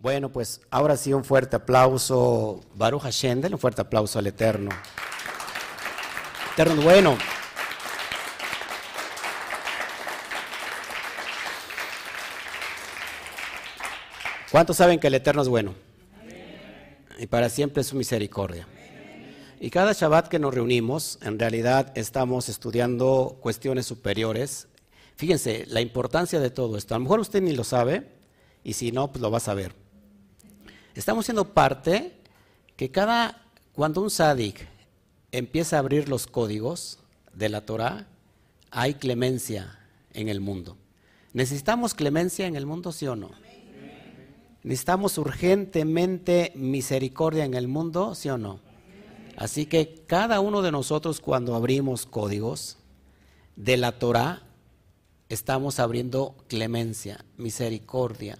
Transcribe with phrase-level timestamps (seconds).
[0.00, 4.70] Bueno, pues ahora sí un fuerte aplauso, Baruch Hashem, un fuerte aplauso al Eterno.
[6.52, 7.18] Eterno bueno.
[14.52, 15.74] ¿Cuántos saben que el Eterno es bueno?
[17.18, 18.68] Y para siempre es su misericordia.
[19.58, 24.68] Y cada Shabbat que nos reunimos, en realidad estamos estudiando cuestiones superiores.
[25.16, 26.94] Fíjense la importancia de todo esto.
[26.94, 28.06] A lo mejor usted ni lo sabe,
[28.62, 29.87] y si no, pues lo va a saber.
[30.98, 32.12] Estamos siendo parte
[32.74, 33.40] que cada,
[33.72, 34.66] cuando un sádic
[35.30, 36.98] empieza a abrir los códigos
[37.32, 38.08] de la Torah,
[38.72, 39.78] hay clemencia
[40.12, 40.76] en el mundo.
[41.32, 43.30] ¿Necesitamos clemencia en el mundo, sí o no?
[44.64, 48.58] Necesitamos urgentemente misericordia en el mundo, ¿sí o no?
[49.36, 52.76] Así que cada uno de nosotros cuando abrimos códigos
[53.54, 54.42] de la Torah,
[55.28, 58.36] estamos abriendo clemencia, misericordia,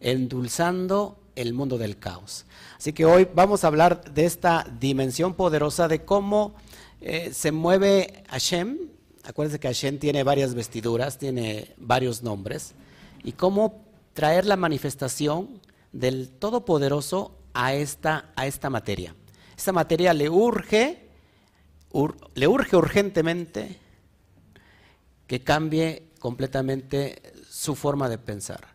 [0.00, 2.46] endulzando el mundo del caos.
[2.76, 6.54] Así que hoy vamos a hablar de esta dimensión poderosa de cómo
[7.00, 8.78] eh, se mueve Hashem.
[9.24, 12.74] Acuérdense que Hashem tiene varias vestiduras, tiene varios nombres.
[13.22, 15.60] Y cómo traer la manifestación
[15.92, 19.14] del Todopoderoso a esta, a esta materia.
[19.56, 21.08] Esta materia le urge,
[22.34, 23.78] le urge urgentemente
[25.26, 28.74] que cambie completamente su forma de pensar,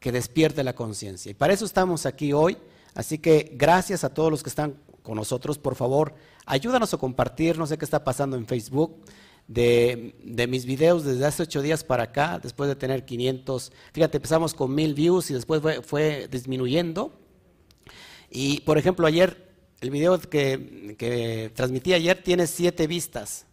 [0.00, 1.30] que despierte la conciencia.
[1.30, 2.56] Y para eso estamos aquí hoy.
[2.94, 5.58] Así que gracias a todos los que están con nosotros.
[5.58, 6.14] Por favor,
[6.46, 7.58] ayúdanos a compartir.
[7.58, 9.02] No sé qué está pasando en Facebook
[9.48, 14.54] de, mis videos desde hace ocho días para acá, después de tener 500, fíjate, empezamos
[14.54, 17.18] con mil views y después fue, disminuyendo.
[18.30, 19.48] Y por ejemplo, ayer,
[19.80, 23.46] el video que, que transmití ayer tiene siete vistas.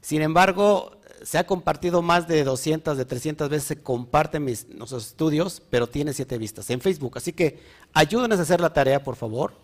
[0.00, 5.06] Sin embargo, se ha compartido más de 200, de 300 veces, se comparten mis, nuestros
[5.06, 7.16] estudios, pero tiene siete vistas en Facebook.
[7.16, 7.60] Así que
[7.92, 9.54] ayúdenos a hacer la tarea, por favor.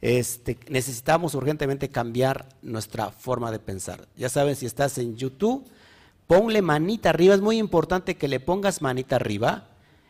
[0.00, 4.06] Este, necesitamos urgentemente cambiar nuestra forma de pensar.
[4.16, 5.66] Ya saben, si estás en YouTube,
[6.26, 7.34] ponle manita arriba.
[7.34, 9.68] Es muy importante que le pongas manita arriba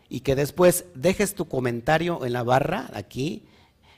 [0.09, 3.45] y que después dejes tu comentario en la barra, aquí,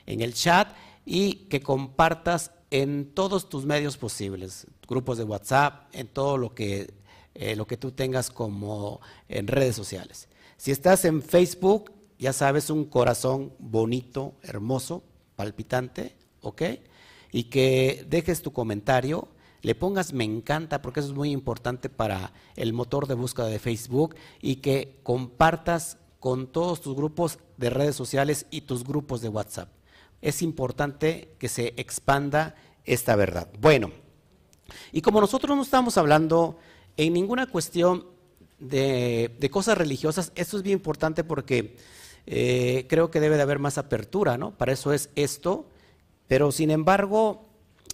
[0.05, 0.69] en el chat,
[1.05, 6.93] y que compartas en todos tus medios posibles, grupos de WhatsApp, en todo lo que,
[7.41, 10.27] eh, lo que tú tengas como en redes sociales.
[10.57, 15.03] Si estás en Facebook, ya sabes, un corazón bonito, hermoso,
[15.37, 16.63] palpitante, ¿ok?
[17.31, 19.29] Y que dejes tu comentario,
[19.61, 23.59] le pongas me encanta, porque eso es muy importante para el motor de búsqueda de
[23.59, 29.29] Facebook, y que compartas con todos tus grupos de redes sociales y tus grupos de
[29.29, 29.69] WhatsApp.
[30.21, 33.47] Es importante que se expanda esta verdad.
[33.61, 33.91] Bueno,
[34.91, 36.57] y como nosotros no estamos hablando
[37.05, 38.05] en ninguna cuestión
[38.59, 41.77] de, cosas religiosas, esto es bien importante porque
[42.25, 44.51] eh, creo que debe de haber más apertura, ¿no?
[44.51, 45.65] Para eso es esto,
[46.27, 47.45] pero sin embargo,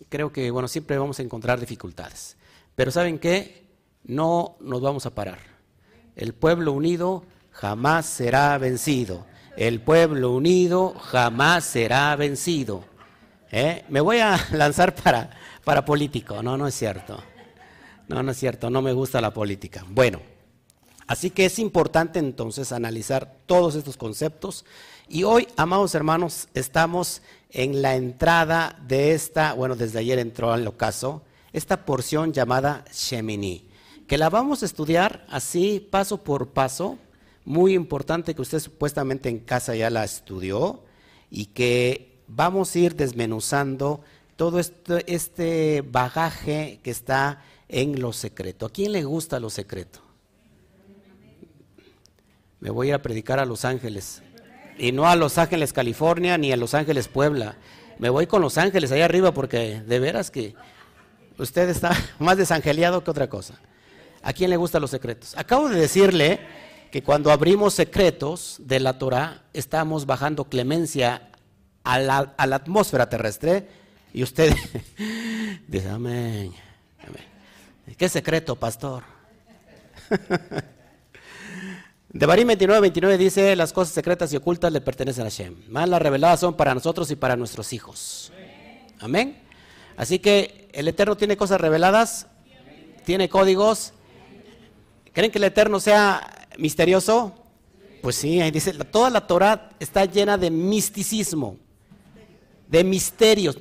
[0.10, 2.36] creo que, bueno, siempre vamos a encontrar dificultades.
[2.74, 3.68] Pero ¿saben qué?
[4.06, 5.38] No nos vamos a parar.
[6.16, 9.28] El pueblo unido jamás será vencido.
[9.56, 12.84] El pueblo unido jamás será vencido.
[13.52, 13.86] ¿Eh?
[13.90, 15.30] Me voy a lanzar para,
[15.64, 16.42] para político.
[16.42, 17.22] No, no es cierto.
[18.08, 18.70] No, no es cierto.
[18.70, 19.86] No me gusta la política.
[19.90, 20.20] Bueno.
[21.08, 24.66] Así que es importante entonces analizar todos estos conceptos.
[25.08, 27.22] Y hoy, amados hermanos, estamos
[27.52, 31.22] en la entrada de esta, bueno, desde ayer entró al ocaso,
[31.54, 33.70] esta porción llamada Shemini,
[34.08, 36.98] que la vamos a estudiar así paso por paso.
[37.46, 40.84] Muy importante que usted supuestamente en casa ya la estudió
[41.30, 44.02] y que vamos a ir desmenuzando
[44.36, 48.66] todo este, este bagaje que está en lo secreto.
[48.66, 50.06] ¿A quién le gusta lo secreto?
[52.66, 54.24] me voy a ir a predicar a Los Ángeles.
[54.80, 57.58] Y no a Los Ángeles, California, ni a Los Ángeles, Puebla.
[58.00, 60.56] Me voy con Los Ángeles allá arriba porque de veras que
[61.38, 63.60] usted está más desangeliado que otra cosa.
[64.24, 65.38] ¿A quién le gustan los secretos?
[65.38, 66.40] Acabo de decirle
[66.92, 71.30] que cuando abrimos secretos de la Torah, estamos bajando clemencia
[71.84, 73.68] a la, a la atmósfera terrestre
[74.12, 74.56] y usted
[75.68, 76.52] dice, amén.
[77.94, 79.04] ¿Qué secreto, pastor?
[82.10, 85.56] De Barim 29, 29 dice, las cosas secretas y ocultas le pertenecen a Hashem.
[85.70, 88.32] Más las reveladas son para nosotros y para nuestros hijos.
[89.00, 89.38] Amén.
[89.98, 92.28] Así que el Eterno tiene cosas reveladas,
[93.06, 93.94] tiene códigos.
[95.14, 97.36] ¿Creen que el Eterno sea misterioso?
[98.02, 101.58] Pues sí, ahí dice, toda la Torah está llena de misticismo,
[102.68, 103.58] de misterios.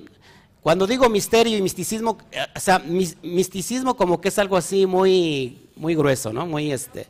[0.64, 5.68] Cuando digo misterio y misticismo, eh, o sea, misticismo como que es algo así muy,
[5.76, 6.46] muy grueso, ¿no?
[6.46, 7.06] Muy este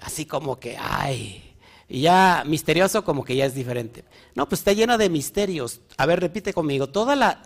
[0.00, 1.54] así como que, ay,
[1.86, 4.04] Y ya misterioso como que ya es diferente.
[4.34, 5.82] No, pues está llena de misterios.
[5.98, 6.86] A ver, repite conmigo.
[6.86, 7.42] Toda la,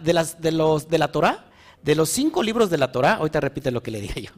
[0.00, 1.50] de, las, de, los, de la Torah,
[1.82, 4.30] de los cinco libros de la Torah, ahorita repite lo que le dije yo.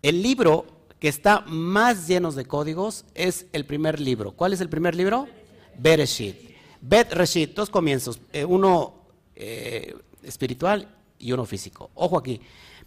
[0.00, 0.64] El libro
[1.00, 4.30] que está más lleno de códigos es el primer libro.
[4.30, 5.26] ¿Cuál es el primer libro?
[5.76, 6.36] Bereshit.
[6.80, 8.20] Bet Reshit, dos comienzos.
[8.32, 8.97] Eh, uno
[9.40, 9.94] eh,
[10.24, 10.88] espiritual
[11.18, 11.90] y uno físico.
[11.94, 12.40] Ojo aquí.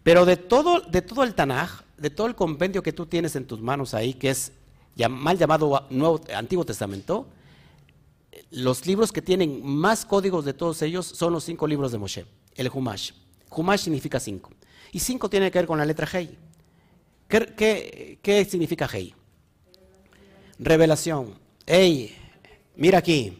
[0.04, 3.46] Pero de todo, de todo el Tanaj, de todo el compendio que tú tienes en
[3.46, 4.52] tus manos ahí, que es
[5.10, 7.26] mal llamado Nuevo, Antiguo Testamento,
[8.50, 12.26] los libros que tienen más códigos de todos ellos son los cinco libros de Moshe,
[12.56, 13.12] el Humash.
[13.50, 14.52] Humash significa cinco.
[14.92, 16.38] Y cinco tiene que ver con la letra Hei.
[17.30, 19.16] ¿Qué, significa Hei?
[20.60, 21.34] Revelación.
[21.66, 22.14] Hey,
[22.76, 23.38] mira aquí.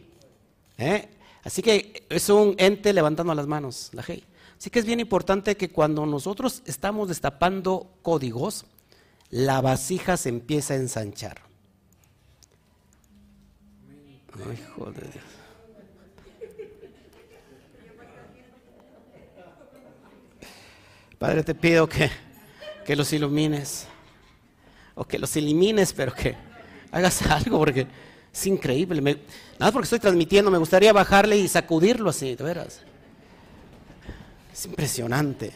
[0.78, 1.08] ¿eh?
[1.44, 4.24] Así que es un ente levantando las manos, la Hei.
[4.56, 8.64] Así que es bien importante que cuando nosotros estamos destapando códigos,
[9.30, 11.40] la vasija se empieza a ensanchar.
[14.48, 15.10] Ay, joder.
[21.18, 22.10] Padre, te pido que,
[22.84, 23.86] que los ilumines,
[24.94, 26.36] o que los elimines, pero que
[26.90, 27.86] hagas algo, porque
[28.32, 29.20] es increíble.
[29.58, 32.80] nada porque estoy transmitiendo, me gustaría bajarle y sacudirlo así, de veras.
[34.52, 35.52] Es impresionante.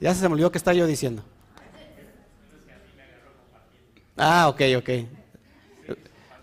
[0.00, 1.22] Ya se me olvidó qué estaba yo diciendo.
[4.16, 4.90] Ah, ok, ok.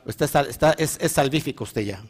[0.06, 2.04] Usted está, es, es salvífico usted ya.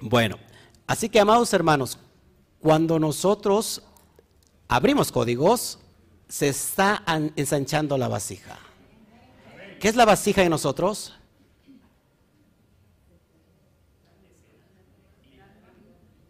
[0.00, 0.38] Bueno,
[0.86, 1.98] así que amados hermanos,
[2.60, 3.82] cuando nosotros
[4.68, 5.78] abrimos códigos,
[6.28, 7.02] se está
[7.36, 8.58] ensanchando la vasija.
[9.80, 11.14] ¿Qué es la vasija en nosotros?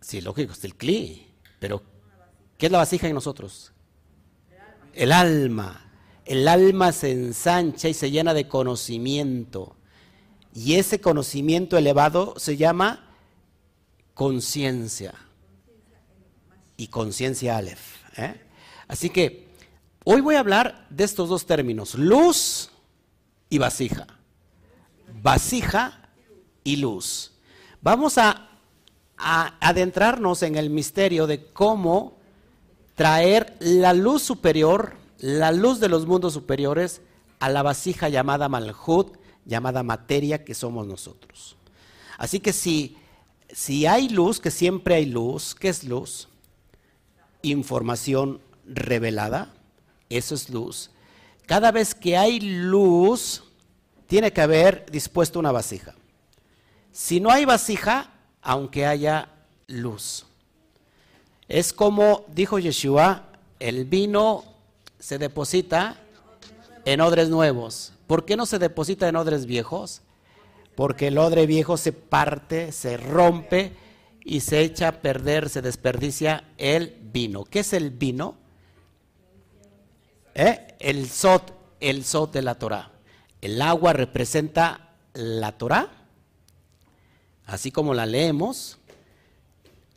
[0.01, 1.27] Sí, lógico, es el cli.
[1.59, 1.83] Pero,
[2.59, 3.73] ¿qué es la vasija en nosotros?
[4.95, 5.87] El alma
[6.27, 9.77] el alma se ensancha y se llena de conocimiento.
[10.53, 13.15] Y ese conocimiento elevado se llama
[14.13, 15.15] conciencia.
[16.77, 18.03] Y conciencia Aleph.
[18.17, 18.41] ¿eh?
[18.89, 19.47] Así que
[20.05, 22.71] hoy voy a hablar de estos dos términos, luz
[23.49, 24.07] y vasija.
[25.23, 26.11] Vasija
[26.65, 27.33] y luz.
[27.81, 28.43] Vamos a,
[29.19, 32.19] adentrarnos en el misterio de cómo
[32.95, 37.01] traer la luz superior la luz de los mundos superiores
[37.39, 41.57] a la vasija llamada Malhut, llamada materia que somos nosotros.
[42.19, 42.97] Así que si,
[43.49, 46.29] si hay luz, que siempre hay luz, ¿qué es luz?
[47.43, 49.55] Información revelada,
[50.09, 50.91] eso es luz.
[51.47, 53.45] Cada vez que hay luz,
[54.07, 55.95] tiene que haber dispuesto una vasija.
[56.93, 58.11] Si no hay vasija,
[58.43, 59.29] aunque haya
[59.67, 60.27] luz.
[61.49, 63.27] Es como dijo Yeshua,
[63.61, 64.45] el vino
[64.99, 65.97] se deposita
[66.85, 67.93] en odres nuevos.
[68.07, 70.03] ¿Por qué no se deposita en odres viejos?
[70.75, 73.73] Porque el odre viejo se parte, se rompe
[74.25, 77.45] y se echa a perder, se desperdicia el vino.
[77.45, 78.37] ¿Qué es el vino?
[80.35, 80.66] ¿Eh?
[80.79, 82.93] El sot, el sot de la Torah.
[83.41, 85.91] El agua representa la Torah,
[87.47, 88.79] así como la leemos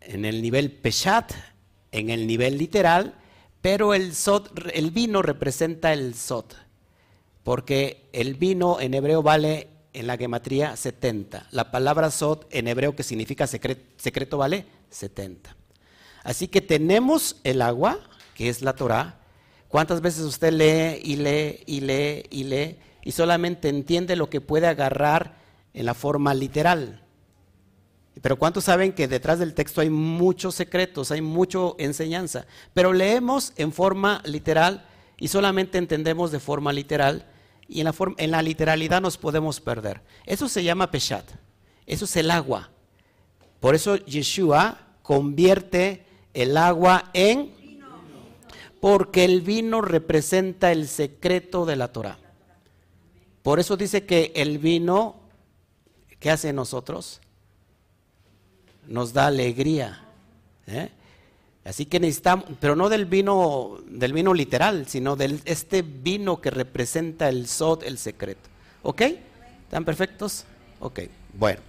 [0.01, 1.31] en el nivel peshat,
[1.91, 3.15] en el nivel literal,
[3.61, 4.13] pero el,
[4.73, 6.55] el vino representa el sot,
[7.43, 11.47] porque el vino en hebreo vale en la gematría 70.
[11.51, 15.55] La palabra sot en hebreo que significa secreto, secreto vale 70.
[16.23, 17.99] Así que tenemos el agua,
[18.35, 19.18] que es la Torah.
[19.69, 24.41] ¿Cuántas veces usted lee y lee y lee y lee y solamente entiende lo que
[24.41, 25.37] puede agarrar
[25.75, 27.03] en la forma literal?
[28.19, 32.47] Pero ¿cuántos saben que detrás del texto hay muchos secretos, hay mucha enseñanza?
[32.73, 34.87] Pero leemos en forma literal
[35.19, 37.27] y solamente entendemos de forma literal
[37.67, 40.01] y en la, en la literalidad nos podemos perder.
[40.25, 41.25] Eso se llama peshat,
[41.85, 42.71] eso es el agua.
[43.59, 47.58] Por eso Yeshua convierte el agua en...
[48.79, 52.17] Porque el vino representa el secreto de la Torah.
[53.43, 55.15] Por eso dice que el vino,
[56.19, 57.21] ¿qué hace nosotros?
[58.89, 60.01] nos da alegría.
[60.67, 60.89] ¿eh?
[61.63, 66.49] Así que necesitamos, pero no del vino, del vino literal, sino de este vino que
[66.49, 68.49] representa el sod, el secreto.
[68.81, 69.01] ¿Ok?
[69.63, 70.45] ¿Están perfectos?
[70.79, 71.01] Ok,
[71.33, 71.61] bueno.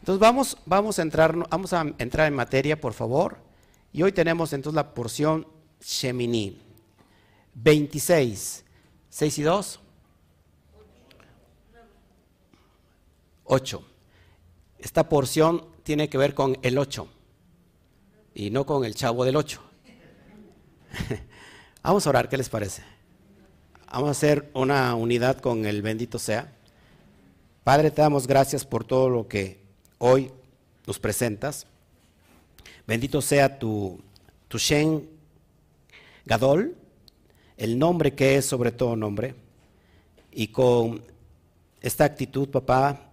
[0.00, 3.38] Entonces vamos, vamos, a entrar, vamos a entrar en materia, por favor.
[3.92, 5.46] Y hoy tenemos entonces la porción
[5.80, 6.60] Shemini.
[7.54, 8.64] 26,
[9.08, 9.80] 6 y 2.
[13.44, 13.84] 8.
[14.78, 17.08] Esta porción tiene que ver con el 8
[18.34, 19.60] y no con el chavo del 8.
[21.82, 22.82] Vamos a orar, ¿qué les parece?
[23.90, 26.52] Vamos a hacer una unidad con el bendito sea.
[27.64, 29.60] Padre, te damos gracias por todo lo que
[29.98, 30.30] hoy
[30.86, 31.66] nos presentas.
[32.86, 34.00] Bendito sea tu,
[34.48, 35.08] tu Shen
[36.26, 36.76] Gadol,
[37.56, 39.36] el nombre que es sobre todo nombre.
[40.32, 41.02] Y con
[41.80, 43.12] esta actitud, papá,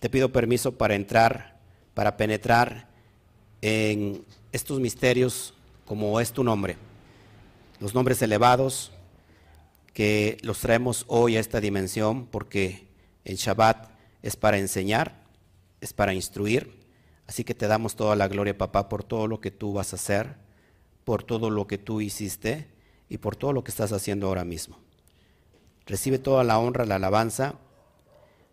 [0.00, 1.58] te pido permiso para entrar,
[1.94, 2.88] para penetrar
[3.60, 6.76] en estos misterios como es tu nombre.
[7.80, 8.92] Los nombres elevados
[9.92, 12.86] que los traemos hoy a esta dimensión porque
[13.24, 13.90] el Shabbat
[14.22, 15.22] es para enseñar,
[15.80, 16.78] es para instruir.
[17.26, 19.96] Así que te damos toda la gloria, papá, por todo lo que tú vas a
[19.96, 20.36] hacer,
[21.08, 22.66] por todo lo que tú hiciste
[23.08, 24.76] y por todo lo que estás haciendo ahora mismo.
[25.86, 27.54] Recibe toda la honra, la alabanza,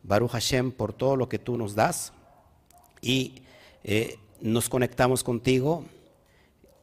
[0.04, 2.14] Baruch Hashem, por todo lo que tú nos das.
[3.02, 3.42] Y
[3.84, 5.84] eh, nos conectamos contigo,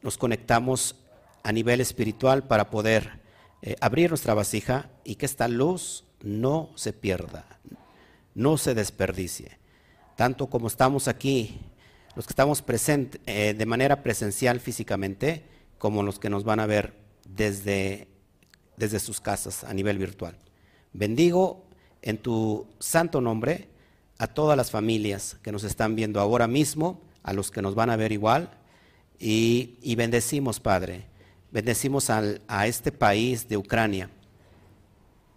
[0.03, 0.95] nos conectamos
[1.41, 3.21] a nivel espiritual para poder
[3.63, 7.47] eh, abrir nuestra vasija y que esta luz no se pierda,
[8.35, 9.57] no se desperdicie.
[10.17, 11.61] Tanto como estamos aquí,
[12.15, 15.51] los que estamos presentes eh, de manera presencial físicamente,
[15.83, 16.93] como los que nos van a ver
[17.27, 18.07] desde,
[18.77, 20.37] desde sus casas a nivel virtual.
[20.93, 21.65] Bendigo
[22.01, 23.67] en tu santo nombre
[24.17, 27.89] a todas las familias que nos están viendo ahora mismo, a los que nos van
[27.89, 28.49] a ver igual,
[29.19, 31.03] y, y bendecimos, Padre,
[31.51, 34.09] bendecimos a este país de Ucrania,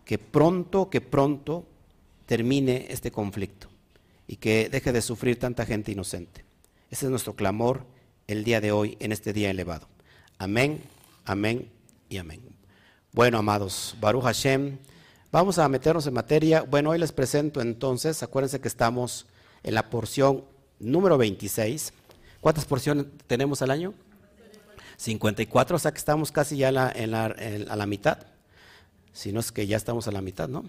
[0.04, 1.66] que pronto, que pronto
[2.24, 3.66] termine este conflicto
[4.28, 6.44] y que deje de sufrir tanta gente inocente.
[6.88, 7.84] Ese es nuestro clamor
[8.28, 9.88] el día de hoy, en este día elevado.
[10.38, 10.82] Amén,
[11.24, 11.70] amén
[12.10, 12.42] y amén.
[13.12, 14.76] Bueno, amados, Baruch Hashem,
[15.32, 16.60] vamos a meternos en materia.
[16.60, 19.26] Bueno, hoy les presento entonces, acuérdense que estamos
[19.62, 20.44] en la porción
[20.78, 21.94] número 26.
[22.42, 23.94] ¿Cuántas porciones tenemos al año?
[24.98, 28.18] 54, o sea que estamos casi ya en la, a la mitad.
[29.14, 30.66] Si no es que ya estamos a la mitad, ¿no?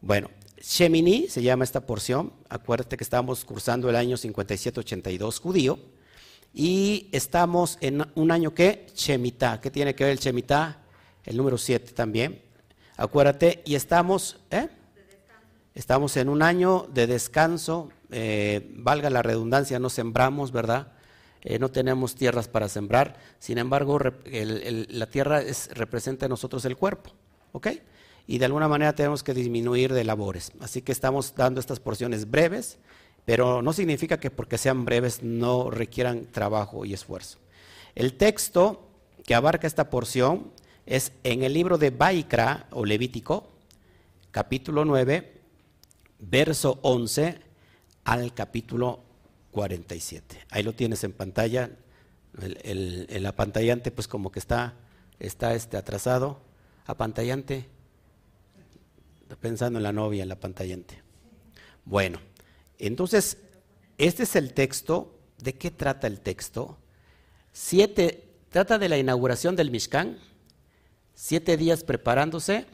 [0.00, 0.30] Bueno,
[0.62, 2.32] Shemini se llama esta porción.
[2.48, 5.78] Acuérdate que estamos cursando el año 57-82 judío.
[6.54, 9.60] Y estamos en un año que Shemitah.
[9.60, 10.78] ¿Qué tiene que ver el Shemitah?
[11.24, 12.42] El número 7 también.
[12.96, 14.68] Acuérdate, y estamos, ¿eh?
[15.74, 17.90] Estamos en un año de descanso.
[18.10, 20.92] Eh, valga la redundancia, no sembramos, ¿verdad?
[21.40, 23.16] Eh, no tenemos tierras para sembrar.
[23.38, 27.10] Sin embargo, la tierra es, representa a nosotros el cuerpo.
[27.52, 27.68] ¿Ok?
[28.26, 30.52] y de alguna manera tenemos que disminuir de labores.
[30.60, 32.78] Así que estamos dando estas porciones breves,
[33.24, 37.38] pero no significa que porque sean breves no requieran trabajo y esfuerzo.
[37.94, 38.88] El texto
[39.24, 40.50] que abarca esta porción
[40.86, 43.48] es en el libro de Baikra o Levítico,
[44.30, 45.40] capítulo 9,
[46.18, 47.38] verso 11
[48.04, 49.00] al capítulo
[49.52, 50.46] 47.
[50.50, 51.70] Ahí lo tienes en pantalla.
[52.40, 54.74] El, el, apantallante pues como que está,
[55.20, 56.40] está este atrasado.
[56.86, 57.68] Apantallante
[59.40, 61.00] pensando en la novia, en la pantallante.
[61.84, 62.20] Bueno,
[62.86, 63.38] entonces,
[63.98, 65.18] este es el texto.
[65.38, 66.78] ¿De qué trata el texto?
[67.52, 70.18] Siete, trata de la inauguración del Mishkan,
[71.14, 72.66] siete días preparándose,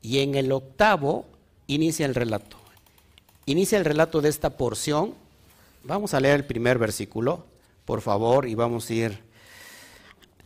[0.00, 1.26] y en el octavo
[1.66, 2.56] inicia el relato.
[3.46, 5.14] Inicia el relato de esta porción.
[5.84, 7.46] Vamos a leer el primer versículo,
[7.84, 9.22] por favor, y vamos a ir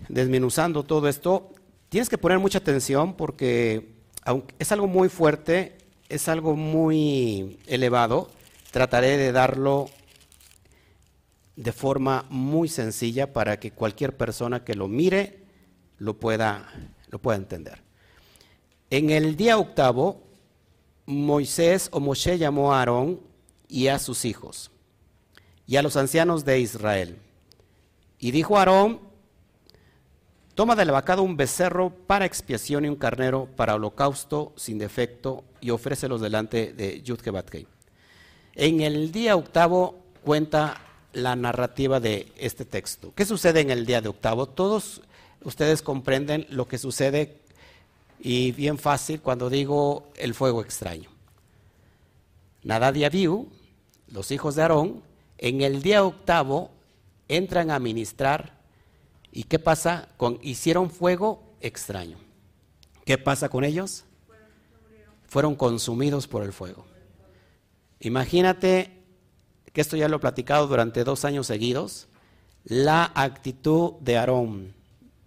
[0.08, 1.50] desmenuzando todo esto.
[1.88, 3.92] Tienes que poner mucha atención porque
[4.24, 5.78] aunque es algo muy fuerte,
[6.08, 8.30] es algo muy elevado,
[8.72, 9.90] trataré de darlo
[11.54, 15.44] de forma muy sencilla para que cualquier persona que lo mire
[15.98, 16.72] lo pueda,
[17.08, 17.82] lo pueda entender.
[18.90, 20.22] En el día octavo,
[21.06, 23.20] Moisés o Moshe llamó a Aarón
[23.68, 24.70] y a sus hijos
[25.66, 27.18] y a los ancianos de Israel.
[28.18, 29.12] Y dijo a Aarón,
[30.54, 35.70] Toma del vacado un becerro para expiación y un carnero para holocausto sin defecto y
[35.70, 37.66] ofrécelos delante de Yudkebatkei.
[38.54, 40.80] En el día octavo cuenta
[41.12, 43.12] la narrativa de este texto.
[43.14, 44.46] ¿Qué sucede en el día de octavo?
[44.46, 45.02] Todos
[45.42, 47.38] ustedes comprenden lo que sucede
[48.20, 51.10] y bien fácil cuando digo el fuego extraño.
[52.62, 53.48] Nadad y Abiú,
[54.08, 55.02] los hijos de Aarón,
[55.38, 56.70] en el día octavo
[57.28, 58.62] entran a ministrar
[59.32, 62.18] ¿Y qué pasa con hicieron fuego extraño?
[63.06, 64.04] ¿Qué pasa con ellos?
[65.26, 66.84] Fueron consumidos por el fuego.
[68.02, 69.02] Imagínate
[69.72, 72.08] que esto ya lo he platicado durante dos años seguidos,
[72.64, 74.74] la actitud de Aarón,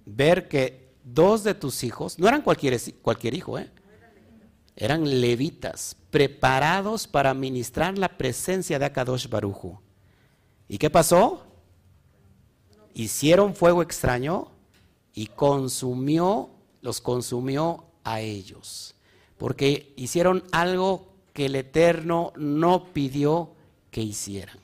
[0.05, 3.71] ver que dos de tus hijos, no eran cualquier, cualquier hijo, ¿eh?
[4.75, 9.79] eran levitas, preparados para ministrar la presencia de Akadosh Baruju.
[10.67, 11.45] ¿Y qué pasó?
[12.95, 14.47] hicieron fuego extraño
[15.13, 16.49] y consumió,
[16.81, 18.95] los consumió a ellos,
[19.37, 23.51] porque hicieron algo que el Eterno no pidió
[23.91, 24.57] que hicieran.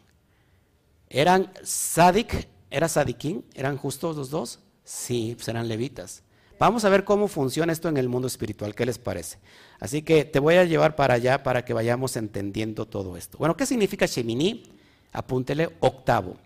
[1.10, 2.48] ¿Eran Sadik?
[2.70, 3.44] ¿Era Sadiquín?
[3.54, 4.60] ¿Eran justos los dos?
[4.86, 6.24] Sí, pues eran levitas.
[6.58, 9.38] Vamos a ver cómo funciona esto en el mundo espiritual, ¿qué les parece?
[9.82, 13.38] Así que te voy a llevar para allá para que vayamos entendiendo todo esto.
[13.38, 14.63] Bueno, ¿qué significa Shemini?
[15.12, 16.38] Apúntele octavo.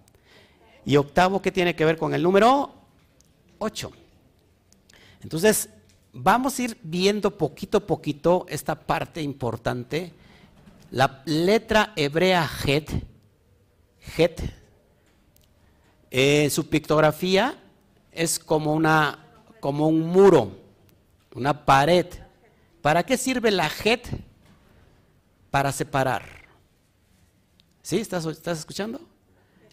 [0.86, 2.74] ¿Y octavo qué tiene que ver con el número
[3.60, 3.92] 8?
[5.22, 5.70] Entonces,
[6.16, 10.14] vamos a ir viendo poquito a poquito esta parte importante.
[10.92, 12.90] La letra hebrea Het,
[14.18, 14.42] Het,
[16.10, 17.58] en su pictografía
[18.12, 19.20] es como, una,
[19.60, 20.58] como un muro,
[21.36, 22.08] una pared.
[22.82, 24.08] ¿Para qué sirve la Het?
[25.52, 26.24] Para separar.
[27.82, 27.98] ¿Sí?
[27.98, 29.02] ¿Estás, estás escuchando?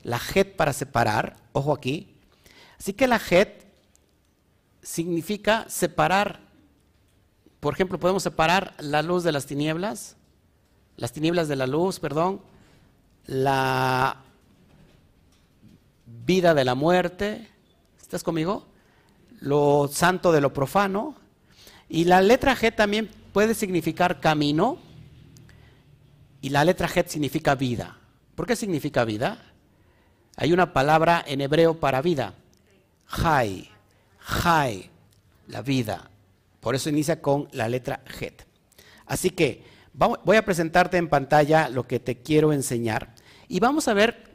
[0.02, 2.16] La Het para separar, ojo aquí.
[2.78, 3.62] Así que la Het
[4.82, 6.40] significa separar.
[7.60, 10.16] Por ejemplo, podemos separar la luz de las tinieblas,
[10.96, 12.40] las tinieblas de la luz, perdón,
[13.26, 14.16] la
[16.24, 17.48] vida de la muerte,
[18.00, 18.66] ¿estás conmigo?
[19.40, 21.16] Lo santo de lo profano.
[21.88, 24.78] Y la letra G también puede significar camino
[26.40, 27.96] y la letra G significa vida.
[28.34, 29.38] ¿Por qué significa vida?
[30.36, 32.34] Hay una palabra en hebreo para vida,
[33.06, 33.71] Jai,
[34.24, 34.90] Jai,
[35.48, 36.10] la vida.
[36.60, 38.32] Por eso inicia con la letra G.
[39.06, 43.14] Así que voy a presentarte en pantalla lo que te quiero enseñar
[43.52, 44.32] y vamos a ver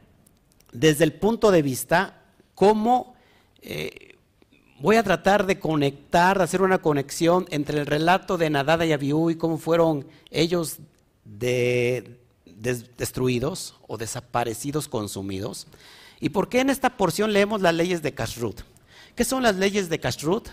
[0.72, 2.22] desde el punto de vista
[2.54, 3.14] cómo
[3.62, 4.14] eh,
[4.78, 8.92] voy a tratar de conectar, de hacer una conexión entre el relato de Nadada y
[8.92, 10.76] Abiú y cómo fueron ellos
[12.96, 15.66] destruidos o desaparecidos, consumidos.
[16.20, 18.60] ¿Y por qué en esta porción leemos las leyes de Kashrut?
[19.18, 20.46] ¿Qué son las leyes de Kashrut?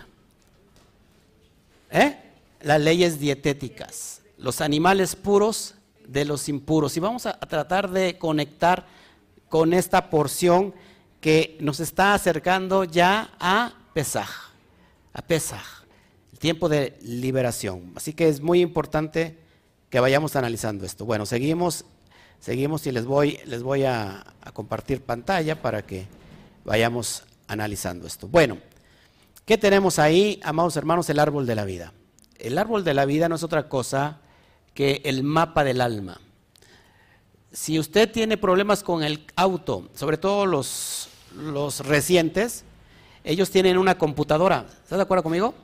[1.88, 2.16] ¿Eh?
[2.62, 6.96] Las leyes dietéticas, los animales puros de los impuros.
[6.96, 8.84] Y vamos a tratar de conectar
[9.48, 10.74] con esta porción
[11.20, 14.50] que nos está acercando ya a Pesaj,
[15.12, 15.84] a Pesaj,
[16.32, 17.92] el tiempo de liberación.
[17.94, 19.38] Así que es muy importante
[19.90, 21.04] que vayamos analizando esto.
[21.04, 21.84] Bueno, seguimos,
[22.40, 26.08] seguimos y les voy, les voy a, a compartir pantalla para que
[26.64, 28.28] vayamos analizando esto.
[28.28, 28.58] Bueno,
[29.44, 31.08] ¿qué tenemos ahí, amados hermanos?
[31.10, 31.92] El árbol de la vida.
[32.38, 34.20] El árbol de la vida no es otra cosa
[34.74, 36.20] que el mapa del alma
[37.56, 41.08] si usted tiene problemas con el auto, sobre todo los,
[41.86, 42.64] recientes,
[43.24, 44.66] ellos tienen una computadora.
[44.82, 45.54] ¿Estás de acuerdo conmigo?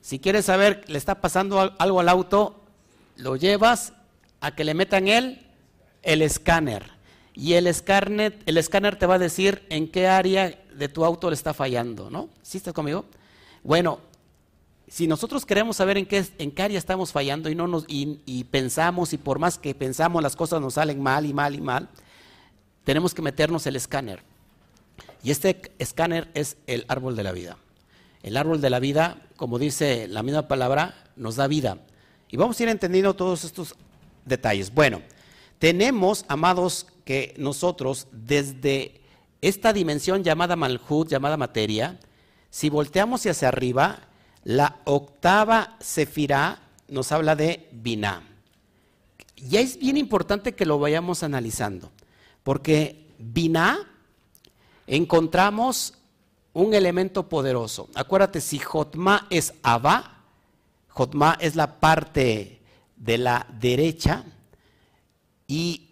[0.00, 2.62] Si quieres saber, le está pasando algo al auto,
[3.16, 3.92] lo llevas
[4.40, 5.46] a que le metan el,
[6.02, 6.95] el escáner.
[7.38, 8.32] Y el escáner,
[8.98, 12.30] te va a decir en qué área de tu auto le está fallando, ¿no?
[12.40, 13.04] ¿Sí estás conmigo?
[13.62, 14.00] Bueno,
[14.88, 18.44] si nosotros queremos saber en qué, en qué área estamos fallando y, no nos, y,
[18.44, 21.90] pensamos y por más que pensamos las cosas nos salen mal y mal y mal,
[22.84, 24.22] tenemos que meternos el escáner.
[25.22, 27.58] Y este escáner es el árbol de la vida.
[28.22, 31.80] El árbol de la vida, como dice la misma palabra, nos da vida.
[32.30, 33.74] Y vamos a ir entendiendo todos estos
[34.24, 34.72] detalles.
[34.72, 35.02] Bueno,
[35.58, 39.00] tenemos, amados, que nosotros desde
[39.40, 42.00] esta dimensión llamada Malhut, llamada materia,
[42.50, 44.00] si volteamos hacia arriba,
[44.42, 48.22] la octava sefirá nos habla de Binah.
[49.36, 51.92] Y es bien importante que lo vayamos analizando,
[52.42, 53.78] porque Binah
[54.88, 55.94] encontramos
[56.54, 57.88] un elemento poderoso.
[57.94, 60.24] Acuérdate, si Jotma es Abba,
[60.88, 62.62] Jotma es la parte
[62.96, 64.24] de la derecha,
[65.46, 65.85] y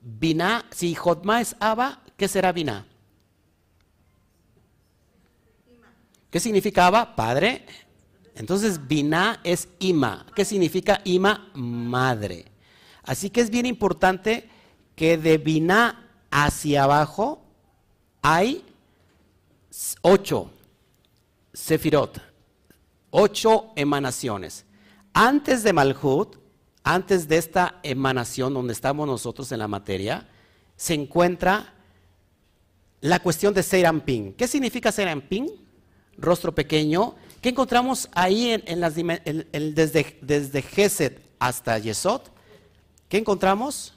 [0.00, 2.86] Binah, si Jotma es Abba, ¿qué será Binah?
[6.30, 7.16] ¿Qué significa Abba?
[7.16, 7.64] Padre.
[8.34, 10.26] Entonces, Binah es Ima.
[10.34, 11.50] ¿Qué significa Ima?
[11.54, 12.46] Madre.
[13.02, 14.48] Así que es bien importante
[14.94, 17.42] que de Binah hacia abajo
[18.22, 18.64] hay
[20.02, 20.50] ocho
[21.52, 22.20] sefirot,
[23.10, 24.64] ocho emanaciones.
[25.12, 26.36] Antes de Malhut,
[26.88, 30.26] antes de esta emanación donde estamos nosotros en la materia,
[30.74, 31.74] se encuentra
[33.02, 34.32] la cuestión de Serampín.
[34.32, 35.50] ¿Qué significa Serampín?
[36.16, 42.22] Rostro pequeño ¿Qué encontramos ahí en, las, desde, desde Geset hasta Yesod?
[43.08, 43.94] ¿Qué encontramos?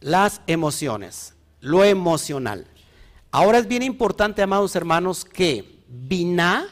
[0.00, 2.66] Las emociones, lo emocional.
[3.30, 6.66] Ahora es bien importante, amados hermanos, que Binah,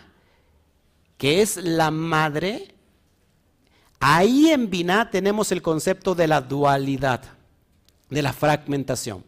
[1.16, 2.74] que es la madre,
[4.00, 7.22] ahí en Binah tenemos el concepto de la dualidad,
[8.08, 9.24] de la fragmentación,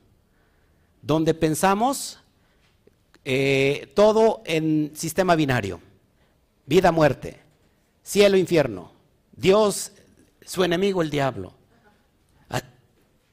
[1.01, 2.19] donde pensamos
[3.25, 5.81] eh, todo en sistema binario
[6.67, 7.41] vida, muerte,
[8.03, 8.93] cielo, infierno.
[9.33, 9.93] Dios,
[10.45, 11.53] su enemigo, el diablo.
[12.49, 12.63] Ah,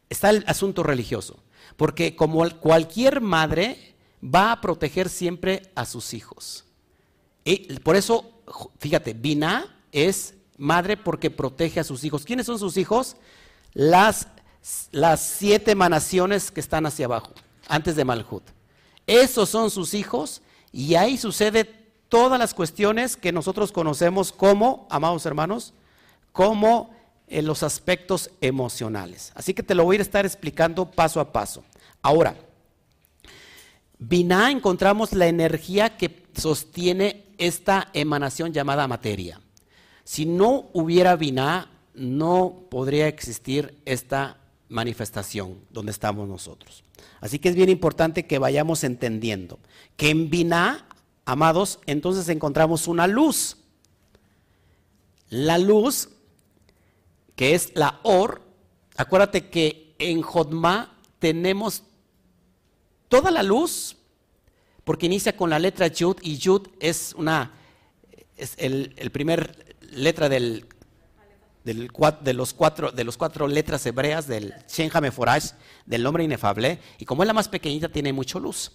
[0.10, 1.39] está el asunto religioso.
[1.78, 6.65] Porque como cualquier madre va a proteger siempre a sus hijos.
[7.45, 8.41] Y por eso,
[8.80, 12.25] fíjate, Binah es madre porque protege a sus hijos.
[12.25, 13.15] ¿Quiénes son sus hijos?
[13.73, 14.27] Las,
[14.91, 17.33] las siete emanaciones que están hacia abajo,
[17.67, 18.43] antes de Malhut.
[19.07, 21.63] Esos son sus hijos y ahí sucede
[22.09, 25.73] todas las cuestiones que nosotros conocemos como, amados hermanos,
[26.31, 26.93] como
[27.27, 29.31] en los aspectos emocionales.
[29.35, 31.63] Así que te lo voy a estar explicando paso a paso.
[32.01, 32.35] Ahora,
[33.97, 39.39] Binah encontramos la energía que sostiene esta emanación llamada materia.
[40.09, 46.83] Si no hubiera Binah, no podría existir esta manifestación donde estamos nosotros.
[47.21, 49.59] Así que es bien importante que vayamos entendiendo
[49.97, 50.87] que en Binah,
[51.25, 53.57] amados, entonces encontramos una luz.
[55.29, 56.09] La luz,
[57.35, 58.41] que es la Or,
[58.97, 61.83] acuérdate que en Jodma tenemos
[63.09, 63.95] toda la luz,
[64.83, 67.53] porque inicia con la letra Yud y Yud es una
[68.39, 70.65] es el, primer letra del,
[71.63, 75.52] de, los cuatro, de los cuatro letras hebreas del Shen Hameforash,
[75.86, 78.71] del nombre inefable, y como es la más pequeñita tiene mucha luz.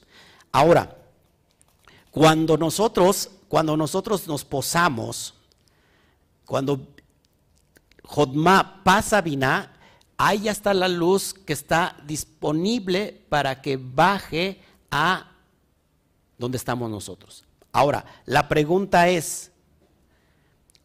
[0.53, 0.97] Ahora,
[2.11, 5.35] cuando nosotros, cuando nosotros nos posamos,
[6.45, 6.87] cuando
[8.05, 9.73] Jodma pasa Binah,
[10.17, 15.33] ahí ya está la luz que está disponible para que baje a
[16.39, 17.45] donde estamos nosotros.
[17.73, 19.51] Ahora, la pregunta es,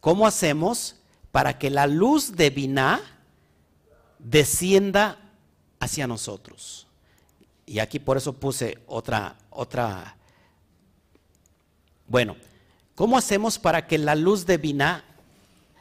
[0.00, 0.96] ¿cómo hacemos
[1.32, 3.00] para que la luz de Binah
[4.18, 5.18] descienda
[5.78, 6.86] hacia nosotros?
[7.66, 10.16] Y aquí por eso puse otra, otra.
[12.08, 12.36] Bueno,
[12.94, 15.04] ¿cómo hacemos para que la luz de Binah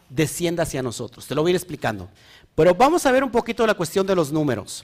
[0.10, 1.26] descienda hacia nosotros?
[1.26, 2.10] Te lo voy a ir explicando.
[2.54, 4.84] Pero vamos a ver un poquito la cuestión de los números.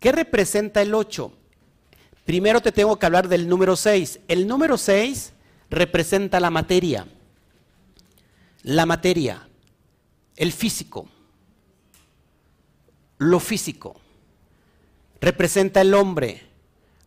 [0.00, 1.32] ¿Qué representa el 8?
[2.24, 4.20] Primero te tengo que hablar del número 6.
[4.28, 5.32] El número 6
[5.70, 7.06] representa la materia.
[8.62, 9.48] La materia,
[10.36, 11.08] el físico,
[13.18, 13.96] lo físico.
[15.20, 16.42] Representa el hombre,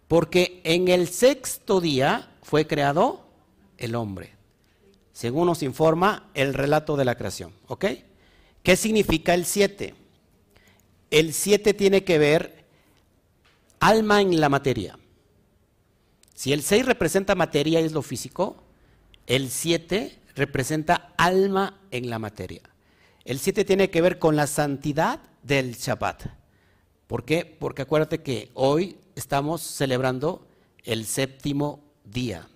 [0.07, 3.25] porque en el sexto día fue creado
[3.77, 4.33] el hombre,
[5.13, 7.53] según nos informa el relato de la creación.
[7.67, 7.85] ¿Ok?
[8.63, 9.95] ¿Qué significa el 7?
[11.11, 12.65] El 7 tiene que ver
[13.79, 14.97] alma en la materia.
[16.33, 18.57] Si el 6 representa materia y es lo físico,
[19.27, 22.61] el 7 representa alma en la materia.
[23.23, 26.27] El 7 tiene que ver con la santidad del Shabbat.
[27.07, 27.45] ¿Por qué?
[27.45, 30.47] Porque acuérdate que hoy estamos celebrando
[30.83, 32.47] el séptimo día.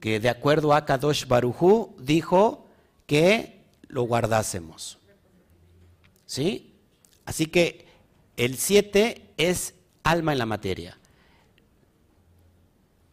[0.00, 2.66] Que de acuerdo a Kadosh Barujú dijo
[3.06, 4.98] que lo guardásemos.
[6.26, 6.74] ¿Sí?
[7.24, 7.86] Así que
[8.36, 10.98] el 7 es alma en la materia.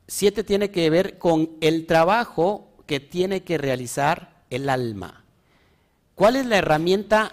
[0.08, 5.23] 7 tiene que ver con el trabajo que tiene que realizar el alma.
[6.15, 7.32] ¿Cuál es la herramienta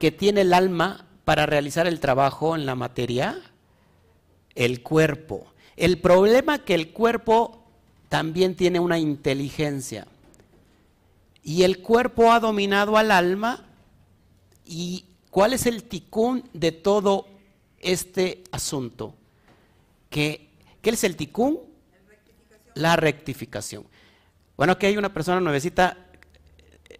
[0.00, 3.40] que tiene el alma para realizar el trabajo en la materia?
[4.56, 5.46] El cuerpo.
[5.76, 7.64] El problema es que el cuerpo
[8.08, 10.08] también tiene una inteligencia.
[11.44, 13.64] Y el cuerpo ha dominado al alma.
[14.64, 17.28] ¿Y cuál es el ticún de todo
[17.78, 19.14] este asunto?
[20.08, 20.50] ¿Qué,
[20.82, 21.60] ¿Qué es el ticún?
[22.74, 23.84] La rectificación.
[24.60, 25.96] Bueno, aquí hay una persona nuevecita.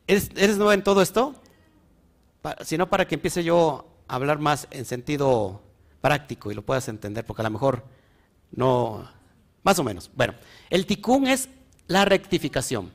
[0.07, 1.35] ¿Eres, ¿Eres nueva en todo esto?
[2.65, 5.61] Si no, para que empiece yo a hablar más en sentido
[6.01, 7.85] práctico y lo puedas entender, porque a lo mejor
[8.51, 9.07] no,
[9.63, 10.11] más o menos.
[10.15, 10.33] Bueno,
[10.71, 11.51] el ticún es
[11.87, 12.95] la rectificación.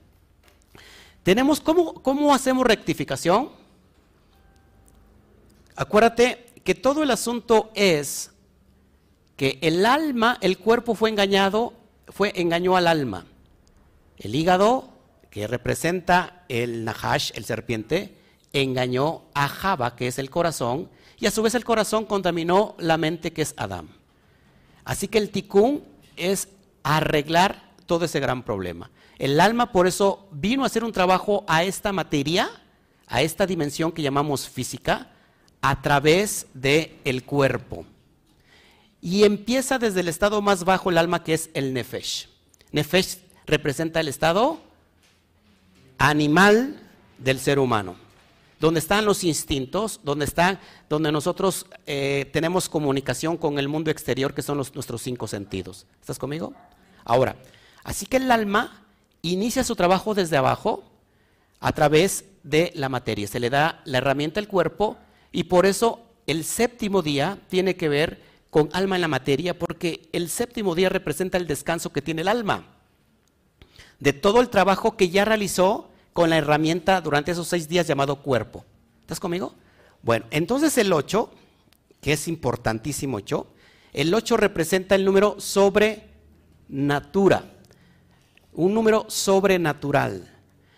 [1.22, 3.52] Tenemos, ¿cómo, ¿cómo hacemos rectificación?
[5.76, 8.32] Acuérdate que todo el asunto es
[9.38, 11.74] que el alma, el cuerpo fue engañado,
[12.08, 13.26] fue engañó al alma.
[14.18, 14.90] El hígado,
[15.30, 18.18] que representa el Nahash, el serpiente,
[18.54, 22.98] engañó a Java, que es el corazón, y a su vez el corazón contaminó la
[22.98, 23.90] mente, que es Adán.
[24.84, 25.84] Así que el tikkun
[26.16, 26.48] es
[26.84, 28.92] arreglar todo ese gran problema.
[29.18, 32.50] El alma por eso vino a hacer un trabajo a esta materia,
[33.08, 35.12] a esta dimensión que llamamos física,
[35.62, 37.86] a través del el cuerpo.
[39.02, 42.28] Y empieza desde el estado más bajo el alma que es el nefesh.
[42.72, 44.60] Nefesh representa el estado
[45.98, 46.80] animal
[47.18, 47.96] del ser humano,
[48.60, 54.34] donde están los instintos, donde están, donde nosotros eh, tenemos comunicación con el mundo exterior,
[54.34, 55.86] que son nuestros cinco sentidos.
[56.02, 56.54] ¿Estás conmigo?
[57.04, 57.36] Ahora,
[57.84, 58.84] así que el alma
[59.22, 60.84] inicia su trabajo desde abajo
[61.60, 63.28] a través de la materia.
[63.28, 64.98] Se le da la herramienta al cuerpo
[65.32, 70.08] y por eso el séptimo día tiene que ver con alma en la materia, porque
[70.14, 72.75] el séptimo día representa el descanso que tiene el alma.
[74.00, 78.22] De todo el trabajo que ya realizó con la herramienta durante esos seis días llamado
[78.22, 78.64] cuerpo.
[79.02, 79.54] ¿Estás conmigo?
[80.02, 81.30] Bueno, entonces el 8,
[82.02, 83.48] que es importantísimo 8,
[83.94, 86.04] el 8 representa el número sobrenatura,
[88.54, 90.32] un número sobrenatural.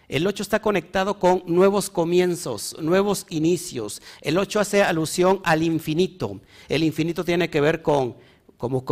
[0.08, 4.02] El 8 está conectado con nuevos comienzos, nuevos inicios.
[4.22, 6.40] El 8 hace alusión al infinito.
[6.70, 8.16] El infinito tiene que ver con
[8.58, 8.84] como,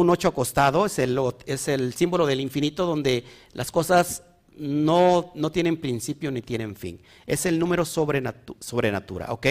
[0.00, 4.22] un 8 acostado, es el, es el símbolo del infinito donde las cosas
[4.56, 7.00] no, no, tienen principio ni tienen fin.
[7.26, 9.46] Es el número sobrenatura, ¿ok?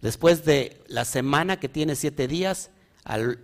[0.00, 2.70] Después de la semana que tiene siete días,
[3.04, 3.38] al,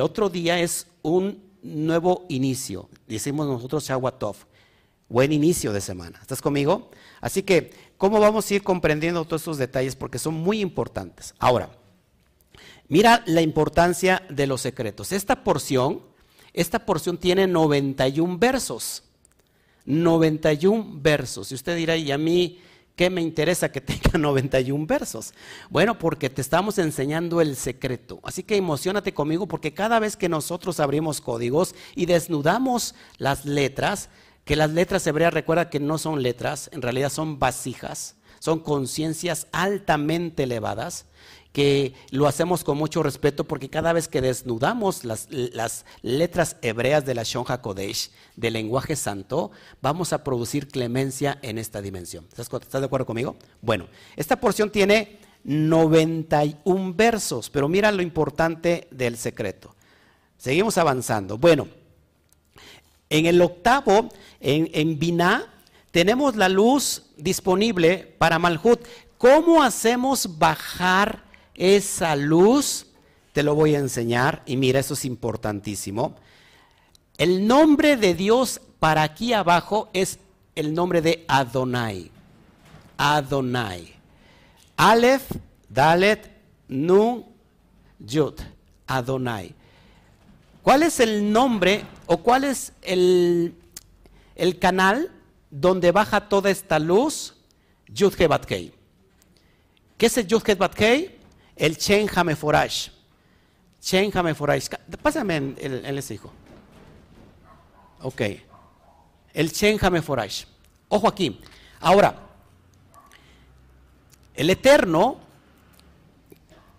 [0.00, 2.88] otro día es un nuevo inicio.
[3.06, 4.36] Decimos nosotros Shawatov
[5.08, 6.18] buen inicio de semana.
[6.20, 6.90] ¿Estás conmigo?
[7.20, 9.94] Así que, ¿cómo vamos a ir comprendiendo todos estos detalles?
[9.94, 11.34] Porque son muy importantes.
[11.38, 11.70] Ahora,
[12.88, 15.12] mira la importancia de los secretos.
[15.12, 16.02] Esta porción,
[16.52, 19.02] esta porción tiene 91 versos.
[19.86, 21.52] 91 versos.
[21.52, 22.60] Y usted dirá, ¿y a mí
[22.96, 25.34] qué me interesa que tenga 91 versos?
[25.70, 28.20] Bueno, porque te estamos enseñando el secreto.
[28.22, 34.08] Así que emocionate conmigo porque cada vez que nosotros abrimos códigos y desnudamos las letras,
[34.44, 39.46] que las letras hebreas recuerda que no son letras, en realidad son vasijas, son conciencias
[39.52, 41.06] altamente elevadas,
[41.54, 45.28] que lo hacemos con mucho respeto porque cada vez que desnudamos las,
[46.02, 51.80] letras hebreas de la Shon HaKodesh, del lenguaje santo, vamos a producir clemencia en esta
[51.80, 52.26] dimensión.
[52.28, 53.36] ¿Estás, ¿Estás de acuerdo conmigo?
[53.62, 53.86] Bueno,
[54.16, 59.76] esta porción tiene 91 versos, pero mira lo importante del secreto.
[60.36, 61.38] Seguimos avanzando.
[61.38, 61.68] Bueno,
[63.08, 64.08] en el octavo,
[64.40, 64.98] en, en
[65.92, 68.80] tenemos la luz disponible para Malhut.
[69.18, 71.23] ¿Cómo hacemos bajar
[71.54, 72.86] esa luz?
[73.32, 76.16] Te lo voy a enseñar y mira, eso es importantísimo.
[77.18, 80.18] El nombre de Dios para aquí abajo es
[80.54, 82.10] el nombre de Adonai.
[82.96, 83.92] Adonai.
[84.76, 85.30] Aleph,
[85.68, 86.30] Dalet,
[86.68, 87.24] Nun,
[87.98, 88.34] Yud.
[88.86, 89.54] Adonai.
[90.62, 93.54] ¿Cuál es el nombre o cuál es el,
[94.60, 95.10] canal
[95.50, 97.34] donde baja toda esta luz?
[97.88, 98.72] Yud Kei.
[99.98, 101.18] ¿Qué es el Yud Kei?
[101.56, 102.88] El Chen Hameforash.
[103.80, 104.68] Chen Hameforash.
[105.02, 106.32] Pásame el, el, ese hijo.
[108.00, 108.22] Ok.
[109.32, 110.44] El Chen Hameforash.
[110.88, 111.40] Ojo aquí.
[111.80, 112.16] Ahora,
[114.34, 115.18] el Eterno,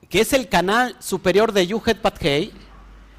[0.10, 2.52] que es el canal superior de Yuhet Batkei,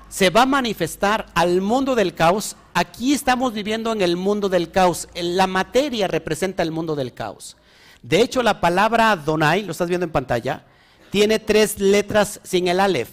[0.09, 2.57] se va a manifestar al mundo del caos.
[2.75, 5.09] Aquí estamos viviendo en el mundo del caos.
[5.14, 7.57] La materia representa el mundo del caos.
[8.03, 10.64] De hecho, la palabra Donai, lo estás viendo en pantalla,
[11.11, 13.11] tiene tres letras sin el Aleph.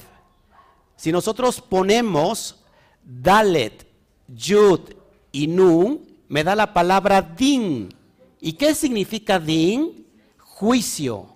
[0.96, 2.64] Si nosotros ponemos
[3.04, 3.86] Dalet,
[4.28, 4.80] Yud
[5.32, 7.94] y Nun, me da la palabra Din.
[8.40, 10.08] ¿Y qué significa Din?
[10.38, 11.36] Juicio.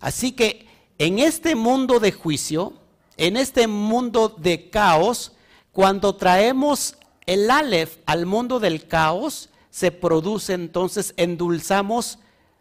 [0.00, 0.66] Así que
[0.98, 2.74] en este mundo de juicio,
[3.16, 5.32] en este mundo de caos,
[5.72, 12.18] cuando traemos el Aleph al mundo del caos, se produce entonces, endulzamos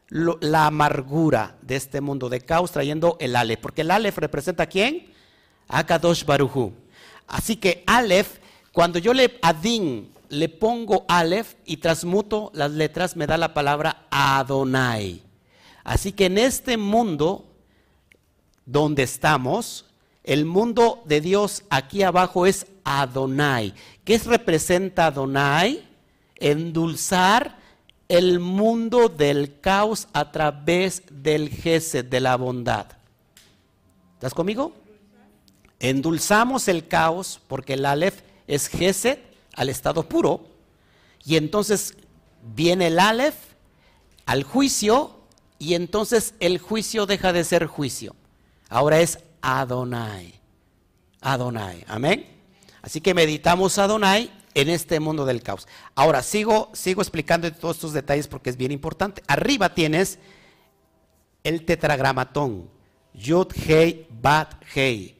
[0.10, 3.60] la amargura de este mundo de caos trayendo el Aleph.
[3.60, 5.14] Porque el Aleph representa a quién?
[5.68, 6.74] A Kadosh Baruchu.
[7.28, 8.40] Así que Aleph,
[8.72, 14.06] cuando yo le Adin le pongo Aleph y transmuto las letras, me da la palabra
[14.10, 15.22] Adonai.
[15.84, 17.46] Así que en este mundo
[18.66, 19.86] donde estamos,
[20.24, 23.74] el mundo de Dios aquí abajo es Adonai.
[24.04, 25.88] ¿Qué representa Adonai?
[26.36, 27.59] Endulzar
[28.10, 32.88] el mundo del caos a través del Gesed, de la bondad.
[34.16, 34.74] ¿Estás conmigo?
[35.80, 39.20] Endulzamos el caos porque el Aleph es Gesed
[39.54, 40.48] al estado puro.
[41.24, 41.96] Y entonces
[42.56, 43.36] viene el Aleph
[44.26, 45.20] al juicio
[45.60, 48.16] y entonces el juicio deja de ser juicio.
[48.70, 50.34] Ahora es Adonai.
[51.22, 51.86] Adonai.
[51.88, 52.26] Amén.
[52.82, 55.68] Así que meditamos Adonai en este mundo del caos.
[55.96, 59.24] Ahora, sigo, sigo explicando todos estos detalles porque es bien importante.
[59.28, 60.20] Arriba tienes
[61.44, 62.70] el tetragramatón.
[63.14, 65.18] Yud, Hei, Bat, Hei.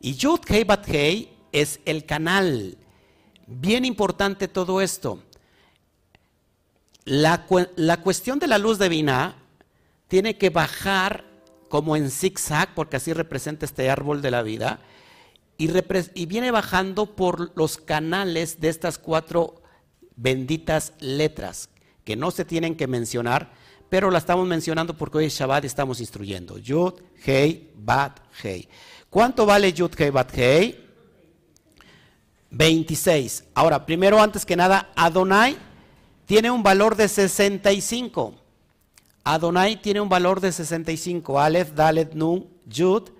[0.00, 2.76] Y Yud, Hei, Bat, Hei es el canal.
[3.46, 5.22] Bien importante todo esto.
[7.04, 9.36] La, la cuestión de la luz divina
[10.08, 11.24] tiene que bajar
[11.68, 14.80] como en zigzag, porque así representa este árbol de la vida,
[15.56, 19.62] y, viene bajando por los canales de estas cuatro
[20.16, 21.68] benditas letras,
[22.04, 23.52] que no se tienen que mencionar,
[23.88, 26.58] pero la estamos mencionando porque hoy es Shabbat y estamos instruyendo.
[26.58, 28.68] Yud, Hei, Bat, Hei.
[29.08, 30.84] ¿Cuánto vale Yud, Hei, Bat, Hei?
[32.50, 33.44] 26.
[33.54, 35.56] Ahora, primero, antes que nada, Adonai
[36.26, 38.34] tiene un valor de 65.
[39.24, 41.40] Adonai tiene un valor de 65.
[41.40, 43.10] Aleph, Dalet, Nun, Yud.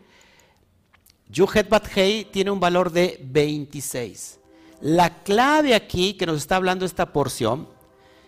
[1.28, 4.38] Yuhet Bat Hei tiene un valor de 26.
[4.80, 7.68] La clave aquí que nos está hablando esta porción,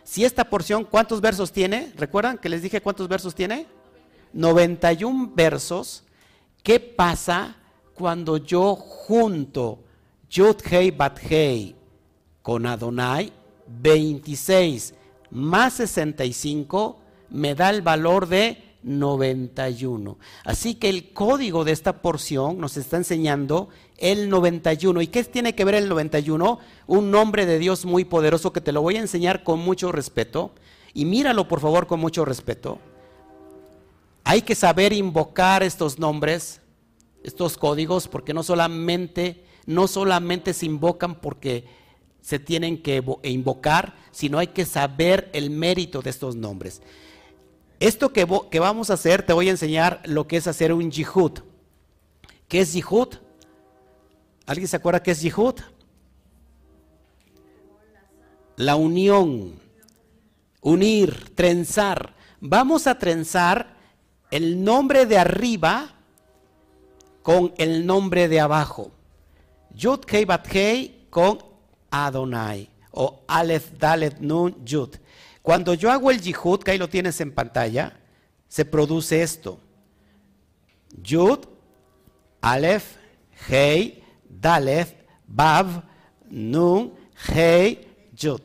[0.05, 1.93] si esta porción, ¿cuántos versos tiene?
[1.97, 3.67] ¿Recuerdan que les dije cuántos versos tiene?
[4.33, 6.05] 91 versos.
[6.63, 7.57] ¿Qué pasa
[7.95, 9.81] cuando yo junto
[10.31, 11.77] Yud Hei Bat Hei
[12.43, 13.33] con Adonai?
[13.67, 14.95] 26
[15.31, 16.99] más 65
[17.31, 20.17] me da el valor de 91.
[20.45, 23.69] Así que el código de esta porción nos está enseñando
[23.99, 25.03] el 91.
[25.03, 26.59] ¿Y qué tiene que ver el 91?
[26.87, 30.53] Un nombre de Dios muy poderoso que te lo voy a enseñar con mucho respeto.
[30.95, 32.79] Y míralo por favor con mucho respeto.
[34.25, 36.61] Hay que saber invocar estos nombres,
[37.23, 41.65] estos códigos, porque no solamente, no solamente se invocan porque
[42.23, 46.83] se tienen que invocar, sino hay que saber el mérito de estos nombres.
[47.79, 50.91] Esto que, que, vamos a hacer, te voy a enseñar lo que es hacer un
[50.91, 51.41] yihud.
[52.49, 53.09] ¿Qué es yihud?
[54.47, 55.57] ¿Alguien se acuerda qué es yihud?
[58.57, 59.61] La unión,
[60.63, 62.15] unir, trenzar.
[62.41, 63.77] Vamos a trenzar
[64.31, 65.95] el nombre de arriba
[67.23, 68.93] con el nombre de abajo.
[69.75, 71.39] Yud Kei Bat Kei con
[71.91, 74.97] Adonai o Aleph Dalet Nun Yud.
[75.47, 77.97] Cuando yo hago el yihud, que ahí lo tienes en pantalla,
[78.49, 79.61] se produce esto.
[81.01, 81.39] Yud,
[82.41, 82.97] Aleph,
[83.49, 85.85] Hei, Dalef, Bav,
[86.29, 86.95] Nun,
[87.29, 88.41] Hei, Yud.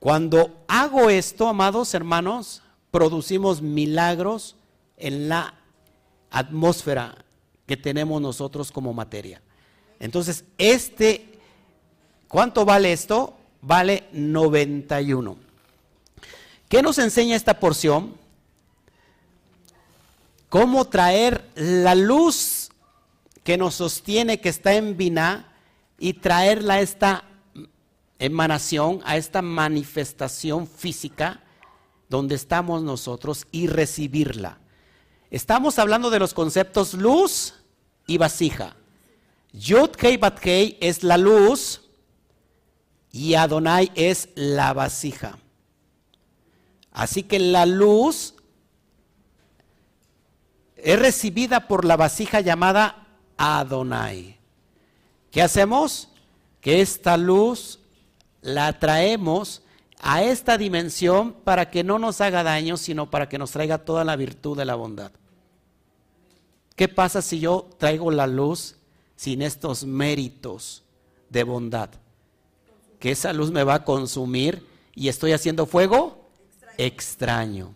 [0.00, 4.56] Cuando hago esto, amados hermanos, producimos milagros
[4.96, 5.54] en la
[6.28, 7.24] atmósfera
[7.66, 9.40] que tenemos nosotros como materia.
[10.00, 11.38] Entonces, este,
[12.26, 13.35] ¿cuánto vale esto?
[13.66, 15.36] Vale 91.
[16.68, 18.14] ¿Qué nos enseña esta porción?
[20.48, 22.70] Cómo traer la luz
[23.42, 25.52] que nos sostiene, que está en Biná,
[25.98, 27.24] y traerla a esta
[28.18, 31.42] emanación, a esta manifestación física
[32.08, 34.58] donde estamos nosotros y recibirla.
[35.30, 37.54] Estamos hablando de los conceptos luz
[38.06, 38.76] y vasija.
[39.52, 41.75] Yud Kei Bat Kei es la luz,
[43.16, 45.38] y Adonai es la vasija.
[46.92, 48.34] Así que la luz
[50.76, 53.06] es recibida por la vasija llamada
[53.38, 54.38] Adonai.
[55.30, 56.10] ¿Qué hacemos?
[56.60, 57.80] Que esta luz
[58.42, 59.62] la traemos
[60.00, 64.04] a esta dimensión para que no nos haga daño, sino para que nos traiga toda
[64.04, 65.10] la virtud de la bondad.
[66.74, 68.76] ¿Qué pasa si yo traigo la luz
[69.16, 70.84] sin estos méritos
[71.30, 71.88] de bondad?
[72.98, 76.28] Que esa luz me va a consumir y estoy haciendo fuego
[76.78, 77.74] extraño.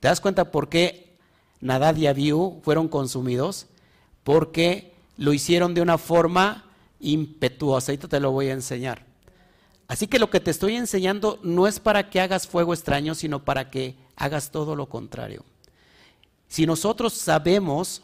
[0.00, 1.16] ¿Te das cuenta por qué
[1.60, 3.66] Nadad y Abiú fueron consumidos?
[4.24, 6.64] Porque lo hicieron de una forma
[7.00, 7.92] impetuosa.
[7.92, 9.04] Ahorita te lo voy a enseñar.
[9.88, 13.44] Así que lo que te estoy enseñando no es para que hagas fuego extraño, sino
[13.44, 15.44] para que hagas todo lo contrario.
[16.48, 18.02] Si nosotros sabemos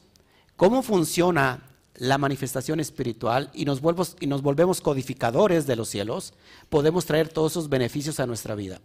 [0.56, 1.67] cómo funciona
[1.98, 3.82] la manifestación espiritual y nos,
[4.20, 6.32] y nos volvemos codificadores de los cielos,
[6.68, 8.80] podemos traer todos esos beneficios a nuestra vida.